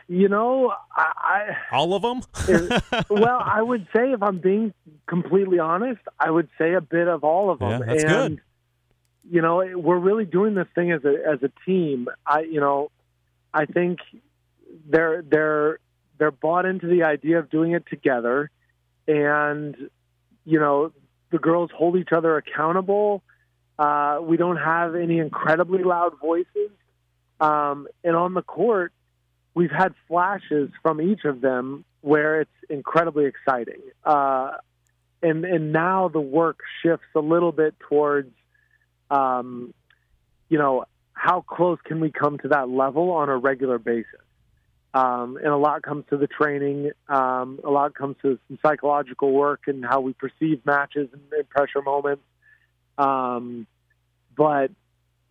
You 0.08 0.28
know, 0.28 0.74
I, 0.94 1.56
All 1.72 1.94
of 1.94 2.02
them. 2.02 2.22
I 2.36 3.06
well, 3.10 3.40
I 3.42 3.62
would 3.62 3.88
say 3.96 4.12
if 4.12 4.22
I'm 4.22 4.40
being 4.40 4.74
completely 5.08 5.58
honest, 5.60 6.02
I 6.20 6.30
would 6.30 6.50
say 6.58 6.74
a 6.74 6.82
bit 6.82 7.08
of 7.08 7.24
all 7.24 7.50
of 7.50 7.60
them. 7.60 7.70
Yeah, 7.82 7.86
that's 7.86 8.04
and 8.04 8.36
good. 8.38 8.42
you 9.32 9.42
know, 9.42 9.64
we're 9.78 9.98
really 10.00 10.26
doing 10.26 10.54
this 10.54 10.68
thing 10.76 10.92
as 10.92 11.06
a 11.06 11.16
as 11.26 11.42
a 11.44 11.52
team. 11.66 12.10
I 12.26 12.42
you 12.42 12.60
know, 12.60 12.92
I 13.54 13.66
think 13.68 14.00
they're 14.90 15.22
they're 15.22 15.80
they're 16.22 16.30
bought 16.30 16.68
into 16.68 16.86
the 16.86 17.02
idea 17.02 17.40
of 17.40 17.50
doing 17.50 17.72
it 17.72 17.84
together, 17.90 18.52
and 19.08 19.76
you 20.46 20.60
know, 20.60 20.92
the 21.32 21.40
girls 21.40 21.72
hold 21.76 21.96
each 21.96 22.12
other 22.12 22.38
accountable. 22.38 23.24
Uh, 23.80 24.20
we 24.22 24.38
don't 24.38 24.58
have 24.58 24.94
any 24.94 25.18
incredibly 25.18 25.84
loud 25.84 26.20
voices, 26.22 26.70
um, 27.40 27.88
and 28.04 28.16
on 28.16 28.36
the 28.36 28.44
court, 28.44 28.94
we've 29.56 29.72
had 29.72 29.96
flashes 30.08 30.70
from 30.84 31.02
each 31.02 31.26
of 31.26 31.42
them 31.42 31.86
where 32.02 32.42
it's 32.42 32.52
incredibly 32.70 33.26
exciting. 33.26 33.82
Uh, 34.04 34.52
and 35.24 35.44
and 35.44 35.74
now 35.74 36.08
the 36.08 36.22
work 36.22 36.60
shifts 36.84 37.08
a 37.16 37.20
little 37.20 37.52
bit 37.52 37.74
towards, 37.80 38.32
um, 39.10 39.74
you 40.50 40.60
know, 40.60 40.86
how 41.14 41.42
close 41.42 41.80
can 41.84 42.00
we 42.00 42.12
come 42.12 42.38
to 42.38 42.50
that 42.50 42.70
level 42.70 43.10
on 43.10 43.28
a 43.30 43.38
regular 43.38 43.80
basis? 43.80 44.22
Um, 44.94 45.38
and 45.38 45.48
a 45.48 45.58
lot 45.58 45.84
comes 45.84 46.06
to 46.10 46.18
the 46.18 46.28
training. 46.28 46.92
Um, 47.08 47.60
a 47.64 47.70
lot 47.70 47.96
comes 47.96 48.18
to 48.24 48.38
some 48.48 48.60
psychological 48.62 49.32
work 49.32 49.62
and 49.68 49.86
how 49.86 50.02
we 50.02 50.14
perceive 50.14 50.66
matches 50.66 51.08
and, 51.14 51.22
and 51.32 51.50
pressure 51.50 51.82
moments. 51.82 52.24
Um, 52.98 53.68
but 54.36 54.72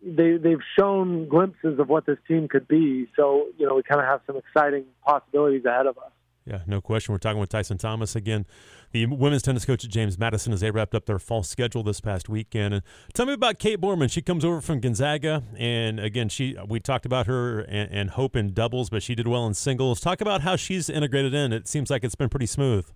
they 0.01 0.37
they've 0.37 0.61
shown 0.77 1.27
glimpses 1.27 1.79
of 1.79 1.87
what 1.89 2.05
this 2.05 2.17
team 2.27 2.47
could 2.47 2.67
be. 2.67 3.07
So 3.15 3.47
you 3.57 3.67
know 3.67 3.75
we 3.75 3.83
kind 3.83 4.01
of 4.01 4.07
have 4.07 4.21
some 4.25 4.37
exciting 4.37 4.85
possibilities 5.05 5.63
ahead 5.65 5.85
of 5.85 5.97
us. 5.97 6.11
Yeah, 6.45 6.61
no 6.65 6.81
question. 6.81 7.13
We're 7.13 7.19
talking 7.19 7.39
with 7.39 7.49
Tyson 7.49 7.77
Thomas 7.77 8.15
again, 8.15 8.47
the 8.91 9.05
women's 9.05 9.43
tennis 9.43 9.63
coach 9.63 9.85
at 9.85 9.91
James 9.91 10.17
Madison, 10.17 10.51
as 10.53 10.61
they 10.61 10.71
wrapped 10.71 10.95
up 10.95 11.05
their 11.05 11.19
fall 11.19 11.43
schedule 11.43 11.83
this 11.83 12.01
past 12.01 12.29
weekend. 12.29 12.73
And 12.73 12.83
tell 13.13 13.27
me 13.27 13.33
about 13.33 13.59
Kate 13.59 13.79
Borman. 13.79 14.11
She 14.11 14.23
comes 14.23 14.43
over 14.43 14.59
from 14.59 14.79
Gonzaga, 14.79 15.43
and 15.55 15.99
again, 15.99 16.29
she 16.29 16.57
we 16.67 16.79
talked 16.79 17.05
about 17.05 17.27
her 17.27 17.59
and, 17.59 17.91
and 17.91 18.09
Hope 18.11 18.35
in 18.35 18.53
doubles, 18.53 18.89
but 18.89 19.03
she 19.03 19.13
did 19.13 19.27
well 19.27 19.45
in 19.45 19.53
singles. 19.53 19.99
Talk 19.99 20.19
about 20.19 20.41
how 20.41 20.55
she's 20.55 20.89
integrated 20.89 21.33
in. 21.33 21.53
It 21.53 21.67
seems 21.67 21.91
like 21.91 22.03
it's 22.03 22.15
been 22.15 22.29
pretty 22.29 22.47
smooth. 22.47 22.87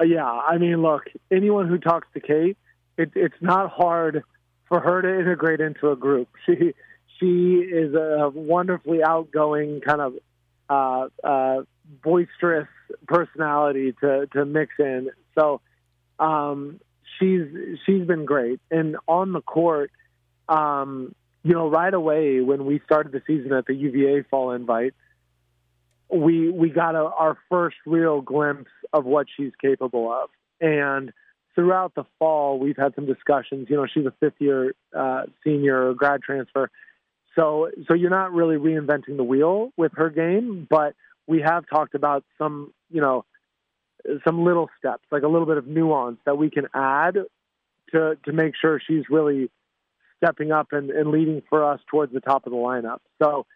Uh, 0.00 0.04
yeah, 0.04 0.24
I 0.24 0.56
mean, 0.56 0.80
look, 0.80 1.02
anyone 1.30 1.68
who 1.68 1.76
talks 1.76 2.08
to 2.14 2.20
Kate, 2.20 2.56
it, 2.96 3.12
it's 3.14 3.34
not 3.42 3.70
hard 3.70 4.22
for 4.66 4.80
her 4.80 5.02
to 5.02 5.20
integrate 5.20 5.60
into 5.60 5.90
a 5.90 5.96
group. 5.96 6.28
She 6.46 6.72
she 7.18 7.56
is 7.56 7.92
a 7.92 8.30
wonderfully 8.32 9.02
outgoing 9.02 9.82
kind 9.82 10.00
of 10.00 10.14
uh, 10.70 11.08
uh, 11.22 11.62
boisterous 12.02 12.68
personality 13.06 13.94
to 14.00 14.26
to 14.32 14.44
mix 14.44 14.74
in. 14.78 15.10
So 15.38 15.60
um, 16.18 16.80
she's 17.18 17.46
she's 17.86 18.06
been 18.06 18.24
great, 18.24 18.60
and 18.70 18.96
on 19.08 19.32
the 19.32 19.40
court, 19.40 19.90
um, 20.48 21.14
you 21.42 21.52
know, 21.52 21.68
right 21.68 21.92
away 21.92 22.40
when 22.40 22.66
we 22.66 22.80
started 22.84 23.12
the 23.12 23.22
season 23.26 23.52
at 23.52 23.66
the 23.66 23.74
UVA 23.74 24.24
Fall 24.30 24.52
Invite, 24.52 24.94
we 26.08 26.50
we 26.50 26.70
got 26.70 26.94
a, 26.94 27.04
our 27.04 27.38
first 27.48 27.76
real 27.86 28.20
glimpse 28.20 28.70
of 28.92 29.04
what 29.04 29.26
she's 29.36 29.52
capable 29.60 30.12
of, 30.12 30.30
and 30.60 31.12
throughout 31.54 31.94
the 31.94 32.04
fall 32.18 32.58
we've 32.58 32.76
had 32.76 32.94
some 32.94 33.06
discussions. 33.06 33.68
You 33.68 33.76
know, 33.76 33.86
she's 33.92 34.06
a 34.06 34.14
fifth 34.20 34.40
year 34.40 34.74
uh, 34.96 35.24
senior 35.44 35.94
grad 35.94 36.22
transfer. 36.22 36.70
So, 37.36 37.70
so 37.86 37.94
you're 37.94 38.10
not 38.10 38.32
really 38.32 38.56
reinventing 38.56 39.16
the 39.16 39.24
wheel 39.24 39.72
with 39.76 39.92
her 39.94 40.10
game, 40.10 40.66
but 40.68 40.94
we 41.30 41.40
have 41.42 41.64
talked 41.68 41.94
about 41.94 42.24
some, 42.38 42.74
you 42.90 43.00
know, 43.00 43.24
some 44.26 44.44
little 44.44 44.68
steps, 44.78 45.04
like 45.12 45.22
a 45.22 45.28
little 45.28 45.46
bit 45.46 45.58
of 45.58 45.66
nuance 45.66 46.18
that 46.26 46.36
we 46.36 46.50
can 46.50 46.66
add 46.74 47.18
to 47.92 48.18
to 48.24 48.32
make 48.32 48.54
sure 48.60 48.80
she's 48.84 49.04
really 49.08 49.48
stepping 50.16 50.50
up 50.50 50.72
and, 50.72 50.90
and 50.90 51.10
leading 51.10 51.40
for 51.48 51.64
us 51.64 51.80
towards 51.88 52.12
the 52.12 52.20
top 52.20 52.46
of 52.46 52.50
the 52.50 52.58
lineup. 52.58 52.98
So 53.22 53.46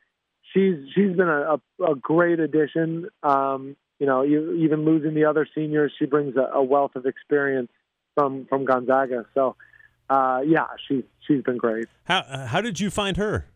she's 0.52 0.76
she's 0.94 1.16
been 1.16 1.28
a, 1.28 1.56
a, 1.80 1.92
a 1.92 1.94
great 1.96 2.38
addition. 2.38 3.08
Um, 3.24 3.76
you 3.98 4.06
know, 4.06 4.24
even 4.24 4.84
losing 4.84 5.14
the 5.14 5.24
other 5.24 5.46
seniors, 5.52 5.92
she 5.98 6.06
brings 6.06 6.36
a, 6.36 6.58
a 6.58 6.62
wealth 6.62 6.94
of 6.94 7.06
experience 7.06 7.70
from 8.14 8.46
from 8.46 8.64
Gonzaga. 8.64 9.26
So, 9.34 9.56
uh, 10.08 10.42
yeah, 10.46 10.66
she's 10.86 11.04
she's 11.26 11.42
been 11.42 11.56
great. 11.56 11.88
How 12.04 12.22
how 12.46 12.60
did 12.60 12.78
you 12.78 12.90
find 12.90 13.16
her? 13.16 13.46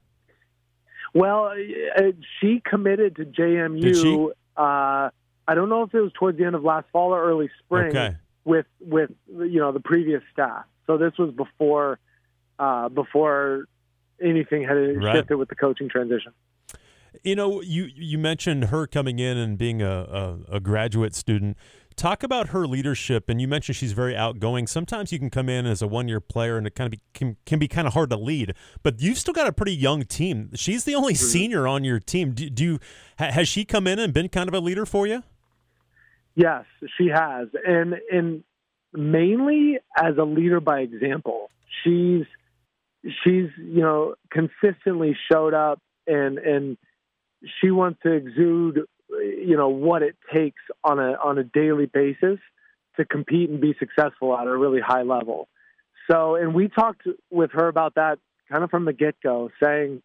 Well, 1.15 1.53
uh, 1.97 2.03
she 2.41 2.63
committed 2.65 3.17
to 3.17 3.25
JMU. 3.25 4.31
Uh, 4.57 5.11
I 5.49 5.55
don't 5.55 5.69
know 5.69 5.83
if 5.83 5.95
it 5.95 6.01
was 6.01 6.13
towards 6.13 6.39
the 6.39 6.45
end 6.45 6.55
of 6.55 6.63
last 6.63 6.87
fall 6.93 7.15
or 7.15 7.23
early 7.23 7.51
spring 7.65 7.97
okay. 7.97 8.17
with 8.45 8.67
with 8.81 9.11
you 9.29 9.61
know 9.61 9.73
the 9.73 9.81
previous 9.81 10.23
staff. 10.33 10.65
So 10.87 10.99
this 10.99 11.13
was 11.19 11.33
before 11.33 11.99
uh, 12.59 12.89
before 12.89 13.65
anything 14.23 14.63
had 14.63 15.03
right. 15.03 15.17
shifted 15.17 15.37
with 15.37 15.49
the 15.49 15.55
coaching 15.55 15.89
transition. 15.89 16.33
You 17.23 17.37
know, 17.37 17.63
you 17.63 17.89
you 17.95 18.19
mentioned 18.19 18.65
her 18.65 18.87
coming 18.87 19.19
in 19.19 19.37
and 19.37 19.57
being 19.57 19.81
a, 19.81 20.39
a, 20.51 20.57
a 20.57 20.61
graduate 20.61 21.15
student. 21.15 21.57
Talk 21.99 22.23
about 22.23 22.51
her 22.51 22.65
leadership, 22.65 23.29
and 23.29 23.41
you 23.41 23.49
mentioned 23.49 23.75
she's 23.75 23.91
very 23.91 24.17
outgoing. 24.17 24.69
Sometimes 24.69 25.11
you 25.11 25.19
can 25.19 25.31
come 25.31 25.49
in 25.49 25.67
as 25.67 25.83
a 25.83 25.89
one-year 25.89 26.21
player, 26.21 26.57
and 26.57 26.65
it 26.65 26.77
kind 26.77 26.87
of 26.87 26.93
be, 26.93 27.01
can, 27.13 27.37
can 27.45 27.59
be 27.59 27.67
kind 27.67 27.89
of 27.89 27.95
hard 27.95 28.11
to 28.11 28.17
lead. 28.17 28.55
But 28.85 29.01
you've 29.01 29.19
still 29.19 29.35
got 29.35 29.49
a 29.49 29.53
pretty 29.53 29.75
young 29.75 30.05
team. 30.05 30.51
She's 30.55 30.85
the 30.85 30.95
only 30.95 31.15
mm-hmm. 31.15 31.27
senior 31.27 31.67
on 31.67 31.83
your 31.83 31.99
team. 31.99 32.35
Do, 32.35 32.49
do 32.49 32.65
you, 32.65 32.79
has 33.17 33.49
she 33.49 33.65
come 33.65 33.89
in 33.89 33.99
and 33.99 34.15
been 34.15 34.29
kind 34.29 34.49
of 34.49 34.55
a 34.55 34.61
leader 34.61 34.87
for 34.87 35.09
you? 35.09 35.25
Yes, 36.37 36.67
she 36.97 37.09
has, 37.09 37.49
and 37.67 37.97
and 38.13 38.45
mainly 38.93 39.81
as 39.97 40.17
a 40.19 40.25
leader 40.25 40.61
by 40.61 40.83
example. 40.83 41.51
She's 41.83 42.27
she's 43.03 43.49
you 43.57 43.83
know 43.83 44.15
consistently 44.31 45.17
showed 45.29 45.53
up 45.53 45.81
and 46.07 46.39
and 46.39 46.79
she 47.61 47.73
wants 47.73 47.99
to 48.05 48.13
exude 48.13 48.87
you 49.11 49.57
know 49.57 49.69
what 49.69 50.03
it 50.03 50.17
takes 50.33 50.63
on 50.85 50.99
a 50.99 51.13
on 51.23 51.39
a 51.39 51.45
daily 51.45 51.87
basis 51.87 52.39
to 52.97 53.05
compete 53.05 53.49
and 53.49 53.61
be 53.61 53.75
successful 53.79 54.37
at 54.37 54.47
a 54.47 54.57
really 54.57 54.81
high 54.81 55.03
level. 55.03 55.49
So, 56.11 56.35
and 56.35 56.55
we 56.55 56.69
talked 56.69 57.03
with 57.31 57.53
her 57.53 57.69
about 57.69 57.95
that 57.95 58.19
kind 58.51 58.65
of 58.65 58.71
from 58.71 58.85
the 58.85 58.93
get 58.93 59.17
go, 59.23 59.51
saying 59.63 60.03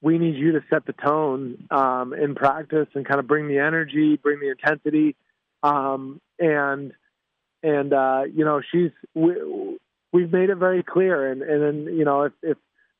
we 0.00 0.18
need 0.18 0.36
you 0.36 0.52
to 0.52 0.64
set 0.70 0.86
the 0.86 0.92
tone 0.92 1.66
um, 1.70 2.12
in 2.14 2.34
practice 2.34 2.88
and 2.94 3.06
kind 3.06 3.20
of 3.20 3.26
bring 3.26 3.48
the 3.48 3.58
energy, 3.58 4.16
bring 4.16 4.40
the 4.40 4.50
intensity, 4.50 5.16
um, 5.62 6.20
and 6.38 6.92
and 7.62 7.92
uh, 7.92 8.22
you 8.32 8.44
know 8.44 8.60
she's 8.72 8.90
we, 9.14 9.34
we've 10.12 10.32
made 10.32 10.50
it 10.50 10.56
very 10.56 10.82
clear, 10.82 11.30
and 11.30 11.42
and 11.42 11.62
then 11.62 11.96
you 11.96 12.04
know 12.04 12.22
if 12.22 12.32
if 12.42 12.56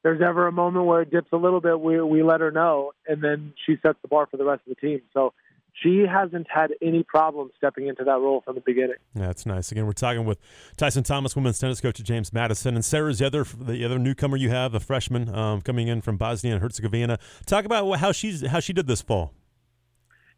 there's 0.07 0.23
ever 0.23 0.47
a 0.47 0.53
moment 0.53 0.87
where 0.87 1.03
it 1.03 1.11
dips 1.11 1.31
a 1.33 1.37
little 1.37 1.61
bit, 1.61 1.81
we 1.81 2.01
we 2.01 2.23
let 2.23 2.41
her 2.41 2.53
know, 2.53 2.93
and 3.09 3.25
then 3.25 3.53
she 3.67 3.77
sets 3.83 3.99
the 4.03 4.09
bar 4.09 4.29
for 4.31 4.37
the 4.37 4.45
rest 4.45 4.63
of 4.65 4.69
the 4.69 4.77
team. 4.77 5.01
So 5.13 5.33
she 5.73 6.05
hasn't 6.09 6.47
had 6.49 6.71
any 6.81 7.03
problem 7.03 7.51
stepping 7.57 7.89
into 7.89 8.05
that 8.05 8.21
role 8.21 8.41
from 8.45 8.55
the 8.55 8.61
beginning. 8.61 8.99
Yeah, 9.17 9.27
that's 9.27 9.47
nice. 9.47 9.73
Again, 9.73 9.85
we're 9.85 9.95
talking 9.95 10.25
with 10.25 10.39
Tyson 10.77 11.03
Thomas, 11.03 11.35
women's 11.35 11.59
tennis 11.59 11.81
coach 11.81 11.99
at 11.99 12.07
James 12.07 12.33
Madison, 12.33 12.77
and 12.77 12.85
Sarah's 12.85 13.19
the 13.19 13.27
other 13.27 13.43
the 13.43 13.85
other 13.85 13.99
newcomer 13.99 14.37
you 14.37 14.49
have, 14.51 14.75
a 14.75 14.81
freshman 14.81 15.29
um, 15.35 15.61
coming 15.61 15.89
in 15.89 16.01
from 16.03 16.17
Bosnia 16.17 16.53
and 16.53 16.63
Herzegovina. 16.63 17.19
Talk 17.45 17.65
about 17.65 17.93
how 17.99 18.13
she's 18.13 18.47
how 18.47 18.61
she 18.61 18.73
did 18.73 18.87
this 18.87 19.03
fall. 19.03 19.33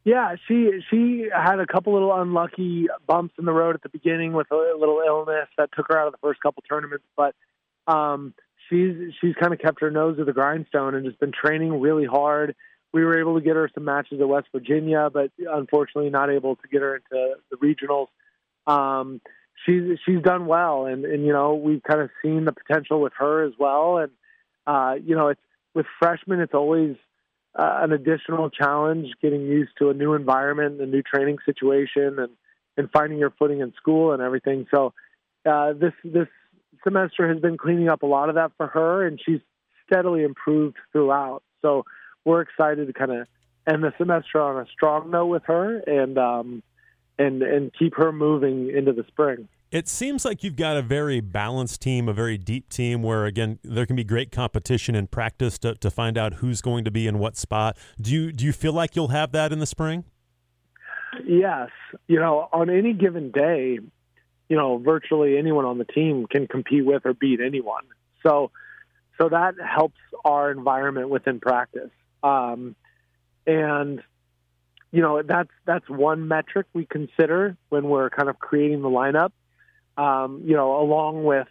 Yeah, 0.03 0.37
she 0.47 0.81
she 0.89 1.29
had 1.31 1.61
a 1.61 1.67
couple 1.67 1.93
little 1.93 2.19
unlucky 2.19 2.87
bumps 3.07 3.35
in 3.39 3.45
the 3.45 3.53
road 3.53 3.75
at 3.75 3.83
the 3.83 3.91
beginning 3.91 4.33
with 4.33 4.51
a 4.51 4.57
little 4.79 5.03
illness 5.07 5.49
that 5.59 5.69
took 5.77 5.89
her 5.89 6.01
out 6.01 6.07
of 6.07 6.13
the 6.13 6.19
first 6.23 6.41
couple 6.41 6.63
tournaments, 6.67 7.05
but 7.19 7.35
um, 7.87 8.33
she's 8.69 9.15
she's 9.21 9.35
kind 9.35 9.53
of 9.53 9.59
kept 9.59 9.81
her 9.81 9.91
nose 9.91 10.17
to 10.19 10.25
the 10.25 10.33
grindstone 10.33 10.95
and 10.95 11.05
just 11.05 11.21
been 11.21 11.33
training 11.33 11.81
really 11.81 12.07
hard. 12.07 12.55
We 12.93 13.05
were 13.05 13.21
able 13.21 13.35
to 13.39 13.45
get 13.45 13.57
her 13.57 13.71
some 13.75 13.85
matches 13.85 14.21
at 14.21 14.29
West 14.29 14.49
Virginia, 14.53 15.11
but 15.13 15.31
unfortunately 15.39 16.11
not 16.11 16.31
able 16.31 16.57
to 16.57 16.69
get 16.69 16.81
her 16.81 16.97
into 16.97 17.35
the 17.51 17.57
regionals. 17.57 18.09
Um, 18.67 19.21
she's 19.65 19.99
she's 20.05 20.23
done 20.23 20.47
well, 20.47 20.87
and 20.87 21.05
and 21.05 21.25
you 21.25 21.33
know 21.33 21.55
we've 21.55 21.83
kind 21.83 22.01
of 22.01 22.11
seen 22.23 22.45
the 22.45 22.53
potential 22.53 23.01
with 23.01 23.13
her 23.19 23.45
as 23.45 23.53
well. 23.59 23.99
And 23.99 24.13
uh, 24.67 24.95
you 25.05 25.17
know, 25.17 25.29
it's 25.29 25.41
with 25.75 25.87
freshmen, 25.99 26.41
it's 26.41 26.55
always 26.55 26.97
uh, 27.59 27.81
an 27.83 27.93
additional 27.93 28.51
challenge 28.51 29.09
getting 29.23 29.43
used 29.43 29.73
to 29.79 29.91
a 29.91 29.95
new 29.95 30.15
environment, 30.15 30.81
a 30.81 30.87
new 30.87 31.03
training 31.03 31.39
situation, 31.45 32.19
and 32.19 32.31
and 32.77 32.91
finding 32.93 33.19
your 33.19 33.35
footing 33.39 33.61
in 33.61 33.73
school 33.75 34.13
and 34.13 34.23
everything. 34.23 34.67
So 34.73 34.93
uh, 35.45 35.73
this 35.73 35.93
this 36.05 36.29
semester 36.85 37.29
has 37.33 37.41
been 37.41 37.57
cleaning 37.57 37.89
up 37.89 38.03
a 38.03 38.07
lot 38.07 38.29
of 38.29 38.35
that 38.37 38.53
for 38.57 38.67
her, 38.67 39.07
and 39.07 39.21
she's 39.25 39.41
steadily 39.87 40.23
improved 40.23 40.77
throughout. 40.93 41.43
So 41.63 41.85
we're 42.25 42.41
excited 42.41 42.87
to 42.87 42.93
kind 42.93 43.13
of 43.13 43.27
end 43.67 43.83
the 43.83 43.93
semester 43.99 44.41
on 44.41 44.61
a 44.61 44.67
strong 44.71 45.11
note 45.11 45.27
with 45.27 45.45
her, 45.47 45.79
and 45.81 46.19
um, 46.19 46.63
and 47.19 47.43
and 47.43 47.73
keep 47.79 47.97
her 47.97 48.13
moving 48.13 48.71
into 48.71 48.93
the 48.93 49.05
spring. 49.09 49.49
It 49.71 49.87
seems 49.87 50.25
like 50.25 50.43
you've 50.43 50.57
got 50.57 50.79
a 50.79 50.83
very 50.83 51.21
balanced 51.21 51.83
team, 51.83 52.09
a 52.09 52.15
very 52.15 52.39
deep 52.39 52.71
team 52.71 53.03
where, 53.03 53.27
again, 53.27 53.59
there 53.63 53.85
can 53.85 53.97
be 53.97 54.05
great 54.05 54.33
competition 54.33 54.95
in 54.95 55.09
practice 55.09 55.59
to, 55.59 55.75
to 55.75 55.91
find 55.91 56.17
out 56.17 56.35
who's 56.35 56.63
going 56.63 56.85
to 56.85 56.91
be 56.91 57.07
in 57.07 57.19
what 57.19 57.37
spot. 57.37 57.77
Do 58.01 58.11
you, 58.11 58.33
do 58.33 58.47
you 58.47 58.55
feel 58.55 58.73
like 58.73 58.97
you'll 58.97 59.09
have 59.09 59.31
that 59.33 59.53
in 59.53 59.59
the 59.59 59.67
spring? 59.67 60.05
Yes. 61.23 61.69
You 62.07 62.19
know, 62.19 62.49
on 62.51 62.71
any 62.71 62.95
given 62.95 63.31
day, 63.31 63.79
you 64.49 64.57
know, 64.57 64.79
virtually 64.79 65.37
anyone 65.37 65.65
on 65.65 65.79
the 65.79 65.85
team 65.85 66.27
can 66.27 66.47
compete 66.47 66.85
with 66.85 67.05
or 67.05 67.15
beat 67.15 67.41
anyone. 67.41 67.85
So, 68.23 68.51
so 69.19 69.29
that 69.29 69.55
helps 69.61 69.99
our 70.25 70.51
environment 70.51 71.09
within 71.09 71.41
practice. 71.41 71.91
Um, 72.23 72.75
and 73.47 74.03
you 74.91 75.03
know, 75.03 75.23
that's 75.23 75.51
that's 75.67 75.89
one 75.89 76.29
metric 76.29 76.67
we 76.73 76.87
consider 76.87 77.57
when 77.69 77.89
we're 77.89 78.11
kind 78.11 78.29
of 78.29 78.39
creating 78.39 78.81
the 78.83 78.89
lineup. 78.89 79.33
Um, 79.97 80.43
you 80.47 80.55
know, 80.55 80.81
along 80.81 81.25
with 81.25 81.49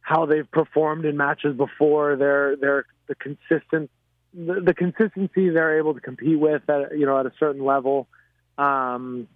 how 0.00 0.26
they've 0.26 0.50
performed 0.50 1.04
in 1.04 1.16
matches 1.16 1.56
before, 1.56 2.16
their 2.16 2.56
their 2.56 2.86
the 3.06 3.14
consistent 3.14 3.90
the, 4.34 4.60
the 4.60 4.74
consistency 4.74 5.50
they're 5.50 5.78
able 5.78 5.94
to 5.94 6.00
compete 6.00 6.38
with 6.38 6.68
at 6.68 6.98
you 6.98 7.06
know 7.06 7.20
at 7.20 7.26
a 7.26 7.32
certain 7.38 7.64
level. 7.64 8.08
Um, 8.56 9.28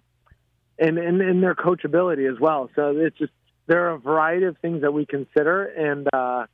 and, 0.83 0.97
and, 0.97 1.21
and 1.21 1.41
their 1.41 1.55
coachability 1.55 2.31
as 2.31 2.39
well. 2.39 2.69
So 2.75 2.97
it's 2.97 3.17
just 3.17 3.31
there 3.67 3.87
are 3.87 3.91
a 3.91 3.99
variety 3.99 4.45
of 4.45 4.57
things 4.57 4.81
that 4.81 4.93
we 4.93 5.05
consider, 5.05 5.63
and 5.63 6.07
uh, 6.13 6.45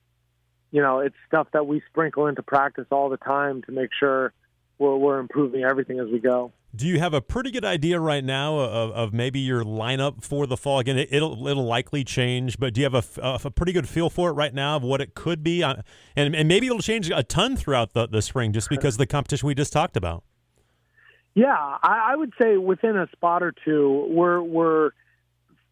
you 0.71 0.81
know, 0.81 0.99
it's 0.99 1.15
stuff 1.27 1.47
that 1.53 1.65
we 1.65 1.81
sprinkle 1.89 2.27
into 2.27 2.43
practice 2.43 2.85
all 2.91 3.09
the 3.09 3.17
time 3.17 3.63
to 3.63 3.71
make 3.71 3.89
sure 3.99 4.33
we're, 4.77 4.95
we're 4.95 5.19
improving 5.19 5.63
everything 5.63 5.99
as 5.99 6.07
we 6.11 6.19
go. 6.19 6.51
Do 6.75 6.85
you 6.85 6.99
have 6.99 7.15
a 7.15 7.21
pretty 7.21 7.49
good 7.49 7.65
idea 7.65 7.99
right 7.99 8.23
now 8.23 8.59
of, 8.59 8.91
of 8.91 9.13
maybe 9.13 9.39
your 9.39 9.63
lineup 9.63 10.23
for 10.23 10.45
the 10.45 10.55
fall? 10.55 10.77
Again, 10.77 10.99
it, 10.99 11.09
will 11.11 11.47
it'll 11.47 11.65
likely 11.65 12.03
change, 12.03 12.59
but 12.59 12.75
do 12.75 12.81
you 12.81 12.89
have 12.89 12.93
a, 13.17 13.21
a, 13.43 13.49
pretty 13.49 13.71
good 13.71 13.89
feel 13.89 14.11
for 14.11 14.29
it 14.29 14.33
right 14.33 14.53
now 14.53 14.75
of 14.75 14.83
what 14.83 15.01
it 15.01 15.15
could 15.15 15.43
be? 15.43 15.63
Uh, 15.63 15.81
and 16.15 16.35
and 16.35 16.47
maybe 16.47 16.67
it'll 16.67 16.77
change 16.77 17.09
a 17.09 17.23
ton 17.23 17.55
throughout 17.55 17.93
the, 17.93 18.07
the 18.07 18.21
spring 18.21 18.53
just 18.53 18.69
because 18.69 18.93
of 18.93 18.99
the 18.99 19.07
competition 19.07 19.47
we 19.47 19.55
just 19.55 19.73
talked 19.73 19.97
about. 19.97 20.23
Yeah, 21.39 21.55
I, 21.55 22.11
I 22.11 22.15
would 22.17 22.33
say 22.41 22.57
within 22.57 22.97
a 22.97 23.07
spot 23.13 23.43
or 23.43 23.53
two, 23.63 24.07
we're 24.09 24.41
we're 24.41 24.91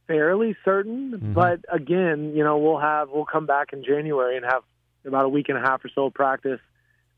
fairly 0.07 0.55
certain. 0.63 1.11
Mm-hmm. 1.11 1.33
But 1.33 1.59
again, 1.69 2.33
you 2.33 2.43
know, 2.45 2.57
we'll 2.57 2.79
have 2.79 3.09
we'll 3.11 3.25
come 3.25 3.45
back 3.45 3.73
in 3.73 3.83
January 3.83 4.37
and 4.37 4.45
have 4.45 4.63
about 5.05 5.25
a 5.25 5.29
week 5.29 5.49
and 5.49 5.57
a 5.57 5.61
half 5.61 5.83
or 5.83 5.89
so 5.93 6.05
of 6.05 6.13
practice. 6.13 6.61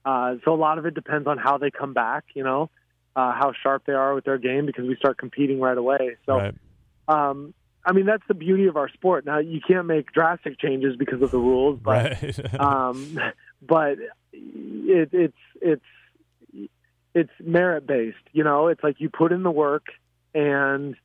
Uh, 0.03 0.35
so 0.43 0.51
a 0.51 0.55
lot 0.55 0.79
of 0.79 0.87
it 0.87 0.95
depends 0.95 1.27
on 1.27 1.37
how 1.37 1.59
they 1.59 1.69
come 1.69 1.93
back. 1.93 2.23
You 2.33 2.43
know, 2.43 2.71
uh, 3.15 3.33
how 3.33 3.53
sharp 3.61 3.83
they 3.85 3.93
are 3.93 4.15
with 4.15 4.25
their 4.25 4.39
game 4.39 4.65
because 4.65 4.87
we 4.87 4.95
start 4.95 5.19
competing 5.19 5.59
right 5.59 5.77
away. 5.77 6.17
So, 6.25 6.37
right. 6.37 6.55
um, 7.07 7.53
I 7.85 7.91
mean, 7.91 8.07
that's 8.07 8.23
the 8.27 8.33
beauty 8.33 8.65
of 8.65 8.77
our 8.77 8.89
sport. 8.89 9.27
Now, 9.27 9.37
you 9.37 9.61
can't 9.61 9.85
make 9.85 10.11
drastic 10.11 10.59
changes 10.59 10.95
because 10.95 11.21
of 11.21 11.29
the 11.29 11.37
rules, 11.37 11.79
but 11.83 12.19
right. 12.23 12.53
um, 12.59 13.19
but 13.61 13.99
it, 14.33 15.09
it's 15.13 15.37
it's 15.61 15.85
it's 17.13 17.31
merit 17.39 17.87
based. 17.87 18.17
You 18.31 18.43
know, 18.43 18.67
it's 18.67 18.83
like 18.83 18.99
you 18.99 19.09
put 19.09 19.31
in 19.31 19.43
the 19.43 19.51
work 19.51 19.87
and 20.33 20.95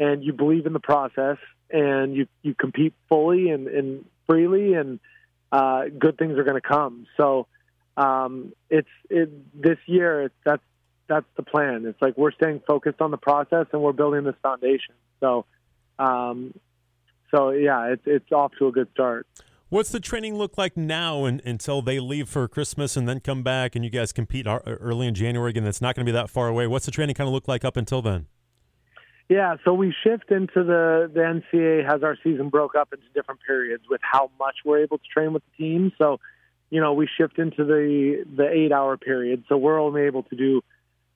and 0.00 0.22
you 0.22 0.32
believe 0.32 0.66
in 0.66 0.72
the 0.72 0.80
process 0.80 1.38
and 1.70 2.14
you 2.14 2.26
you 2.42 2.54
compete 2.54 2.94
fully 3.08 3.50
and, 3.50 3.66
and 3.68 4.04
freely 4.26 4.74
and 4.74 5.00
uh, 5.50 5.84
good 5.98 6.18
things 6.18 6.38
are 6.38 6.44
going 6.44 6.60
to 6.60 6.66
come. 6.66 7.06
So 7.16 7.46
um, 7.96 8.52
it's 8.70 8.88
it, 9.10 9.30
this 9.60 9.78
year. 9.86 10.30
That's 10.44 10.62
that's 11.08 11.26
the 11.36 11.42
plan. 11.42 11.86
It's 11.86 12.00
like 12.00 12.16
we're 12.16 12.32
staying 12.32 12.60
focused 12.66 13.00
on 13.00 13.10
the 13.10 13.16
process 13.16 13.66
and 13.72 13.82
we're 13.82 13.92
building 13.92 14.24
this 14.24 14.34
foundation. 14.42 14.94
So, 15.20 15.46
um, 15.98 16.54
so 17.30 17.50
yeah, 17.50 17.92
it's 17.92 18.02
it's 18.06 18.30
off 18.30 18.52
to 18.58 18.68
a 18.68 18.72
good 18.72 18.88
start. 18.92 19.26
What's 19.70 19.90
the 19.90 20.00
training 20.00 20.36
look 20.36 20.56
like 20.56 20.78
now 20.78 21.26
and, 21.26 21.42
until 21.44 21.82
they 21.82 22.00
leave 22.00 22.26
for 22.26 22.48
Christmas 22.48 22.96
and 22.96 23.06
then 23.06 23.20
come 23.20 23.42
back 23.42 23.76
and 23.76 23.84
you 23.84 23.90
guys 23.90 24.12
compete 24.12 24.46
early 24.46 25.06
in 25.06 25.14
January 25.14 25.50
again? 25.50 25.64
That's 25.64 25.82
not 25.82 25.94
going 25.94 26.06
to 26.06 26.10
be 26.10 26.14
that 26.16 26.30
far 26.30 26.48
away. 26.48 26.66
What's 26.66 26.86
the 26.86 26.90
training 26.90 27.14
kind 27.16 27.28
of 27.28 27.34
look 27.34 27.46
like 27.46 27.66
up 27.66 27.76
until 27.76 28.00
then? 28.00 28.28
Yeah, 29.28 29.56
so 29.66 29.74
we 29.74 29.94
shift 30.04 30.30
into 30.30 30.64
the 30.64 31.10
the 31.12 31.20
NCAA 31.20 31.84
has 31.84 32.02
our 32.02 32.16
season 32.24 32.48
broke 32.48 32.74
up 32.74 32.94
into 32.94 33.04
different 33.14 33.42
periods 33.46 33.84
with 33.90 34.00
how 34.02 34.30
much 34.38 34.56
we're 34.64 34.78
able 34.78 34.96
to 34.96 35.04
train 35.12 35.34
with 35.34 35.42
the 35.44 35.62
team. 35.62 35.92
So, 35.98 36.18
you 36.70 36.80
know, 36.80 36.94
we 36.94 37.06
shift 37.18 37.38
into 37.38 37.62
the 37.66 38.24
the 38.36 38.48
eight 38.48 38.72
hour 38.72 38.96
period. 38.96 39.44
So 39.50 39.58
we're 39.58 39.78
only 39.78 40.04
able 40.04 40.22
to 40.22 40.34
do 40.34 40.62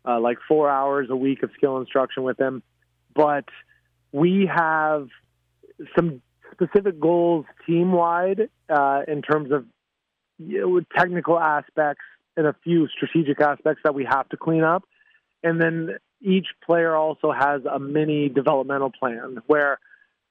uh, 0.04 0.21
like 0.21 0.37
four 0.47 0.68
hours 0.68 1.09
a 1.09 1.16
week 1.16 1.42
of 1.42 1.52
skill 1.56 1.78
instruction 1.78 2.23
with 2.23 2.37
them. 2.37 2.62
But 3.14 3.47
we 4.12 4.47
have 4.54 5.09
some 5.97 6.21
specific 6.52 7.00
goals 7.00 7.44
team 7.66 7.92
wide 7.92 8.49
uh, 8.68 9.02
in 9.09 9.23
terms 9.23 9.50
of 9.52 9.64
you 10.38 10.61
know, 10.61 10.80
technical 10.97 11.38
aspects 11.38 12.02
and 12.37 12.47
a 12.47 12.54
few 12.64 12.88
strategic 12.88 13.40
aspects 13.40 13.82
that 13.85 13.94
we 13.94 14.04
have 14.04 14.28
to 14.30 14.37
clean 14.37 14.62
up. 14.62 14.85
And 15.42 15.61
then 15.61 15.97
each 16.21 16.47
player 16.64 16.94
also 16.94 17.32
has 17.32 17.62
a 17.64 17.78
mini 17.78 18.28
developmental 18.28 18.90
plan 18.90 19.38
where, 19.47 19.78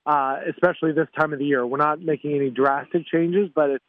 uh, 0.06 0.38
especially 0.50 0.94
this 0.94 1.08
time 1.18 1.34
of 1.34 1.40
the 1.40 1.46
year, 1.46 1.66
we're 1.66 1.78
not 1.78 2.02
making 2.02 2.34
any 2.34 2.50
drastic 2.50 3.06
changes, 3.08 3.50
but 3.54 3.70
it's, 3.70 3.86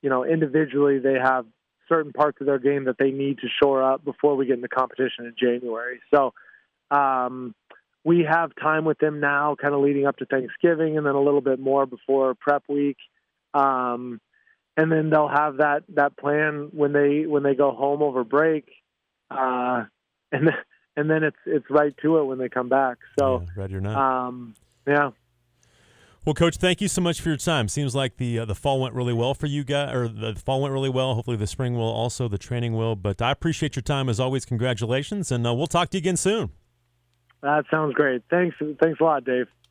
you 0.00 0.08
know, 0.08 0.24
individually 0.24 0.98
they 0.98 1.18
have 1.22 1.46
certain 1.88 2.12
parts 2.12 2.38
of 2.40 2.46
their 2.46 2.58
game 2.58 2.84
that 2.84 2.96
they 2.98 3.10
need 3.10 3.38
to 3.38 3.48
shore 3.62 3.82
up 3.82 4.04
before 4.04 4.36
we 4.36 4.46
get 4.46 4.56
into 4.56 4.68
competition 4.68 5.26
in 5.26 5.34
January. 5.38 6.00
So 6.14 6.32
um, 6.90 7.54
we 8.04 8.26
have 8.28 8.50
time 8.60 8.84
with 8.84 8.98
them 8.98 9.20
now, 9.20 9.56
kind 9.60 9.74
of 9.74 9.80
leading 9.80 10.06
up 10.06 10.16
to 10.18 10.26
Thanksgiving, 10.26 10.96
and 10.96 11.06
then 11.06 11.14
a 11.14 11.20
little 11.20 11.40
bit 11.40 11.60
more 11.60 11.86
before 11.86 12.34
prep 12.34 12.64
week. 12.68 12.96
Um, 13.54 14.20
and 14.76 14.90
then 14.90 15.10
they'll 15.10 15.28
have 15.28 15.58
that 15.58 15.84
that 15.94 16.16
plan 16.16 16.70
when 16.72 16.92
they 16.92 17.26
when 17.26 17.42
they 17.42 17.54
go 17.54 17.72
home 17.72 18.02
over 18.02 18.24
break, 18.24 18.68
uh, 19.30 19.84
and 20.32 20.48
then, 20.48 20.56
and 20.96 21.10
then 21.10 21.22
it's 21.22 21.36
it's 21.46 21.66
right 21.70 21.94
to 22.02 22.18
it 22.18 22.24
when 22.24 22.38
they 22.38 22.48
come 22.48 22.68
back. 22.68 22.98
So 23.18 23.42
yeah, 23.42 23.62
ready 23.62 23.74
or 23.76 23.80
not, 23.80 23.96
um, 23.96 24.54
yeah. 24.86 25.10
Well, 26.24 26.34
Coach, 26.34 26.56
thank 26.56 26.80
you 26.80 26.86
so 26.86 27.00
much 27.00 27.20
for 27.20 27.30
your 27.30 27.36
time. 27.36 27.66
Seems 27.66 27.96
like 27.96 28.16
the 28.16 28.38
uh, 28.38 28.44
the 28.44 28.54
fall 28.54 28.80
went 28.80 28.94
really 28.94 29.12
well 29.12 29.34
for 29.34 29.46
you 29.46 29.64
guys, 29.64 29.94
or 29.94 30.08
the 30.08 30.34
fall 30.36 30.62
went 30.62 30.72
really 30.72 30.88
well. 30.88 31.14
Hopefully, 31.14 31.36
the 31.36 31.48
spring 31.48 31.74
will 31.74 31.82
also, 31.82 32.28
the 32.28 32.38
training 32.38 32.74
will. 32.74 32.94
But 32.96 33.20
I 33.20 33.32
appreciate 33.32 33.74
your 33.76 33.82
time 33.82 34.08
as 34.08 34.20
always. 34.20 34.44
Congratulations, 34.44 35.32
and 35.32 35.46
uh, 35.46 35.52
we'll 35.52 35.66
talk 35.66 35.90
to 35.90 35.98
you 35.98 36.00
again 36.00 36.16
soon. 36.16 36.50
That 37.42 37.64
sounds 37.70 37.94
great. 37.94 38.22
Thanks. 38.30 38.56
Thanks 38.80 39.00
a 39.00 39.04
lot, 39.04 39.24
Dave. 39.24 39.46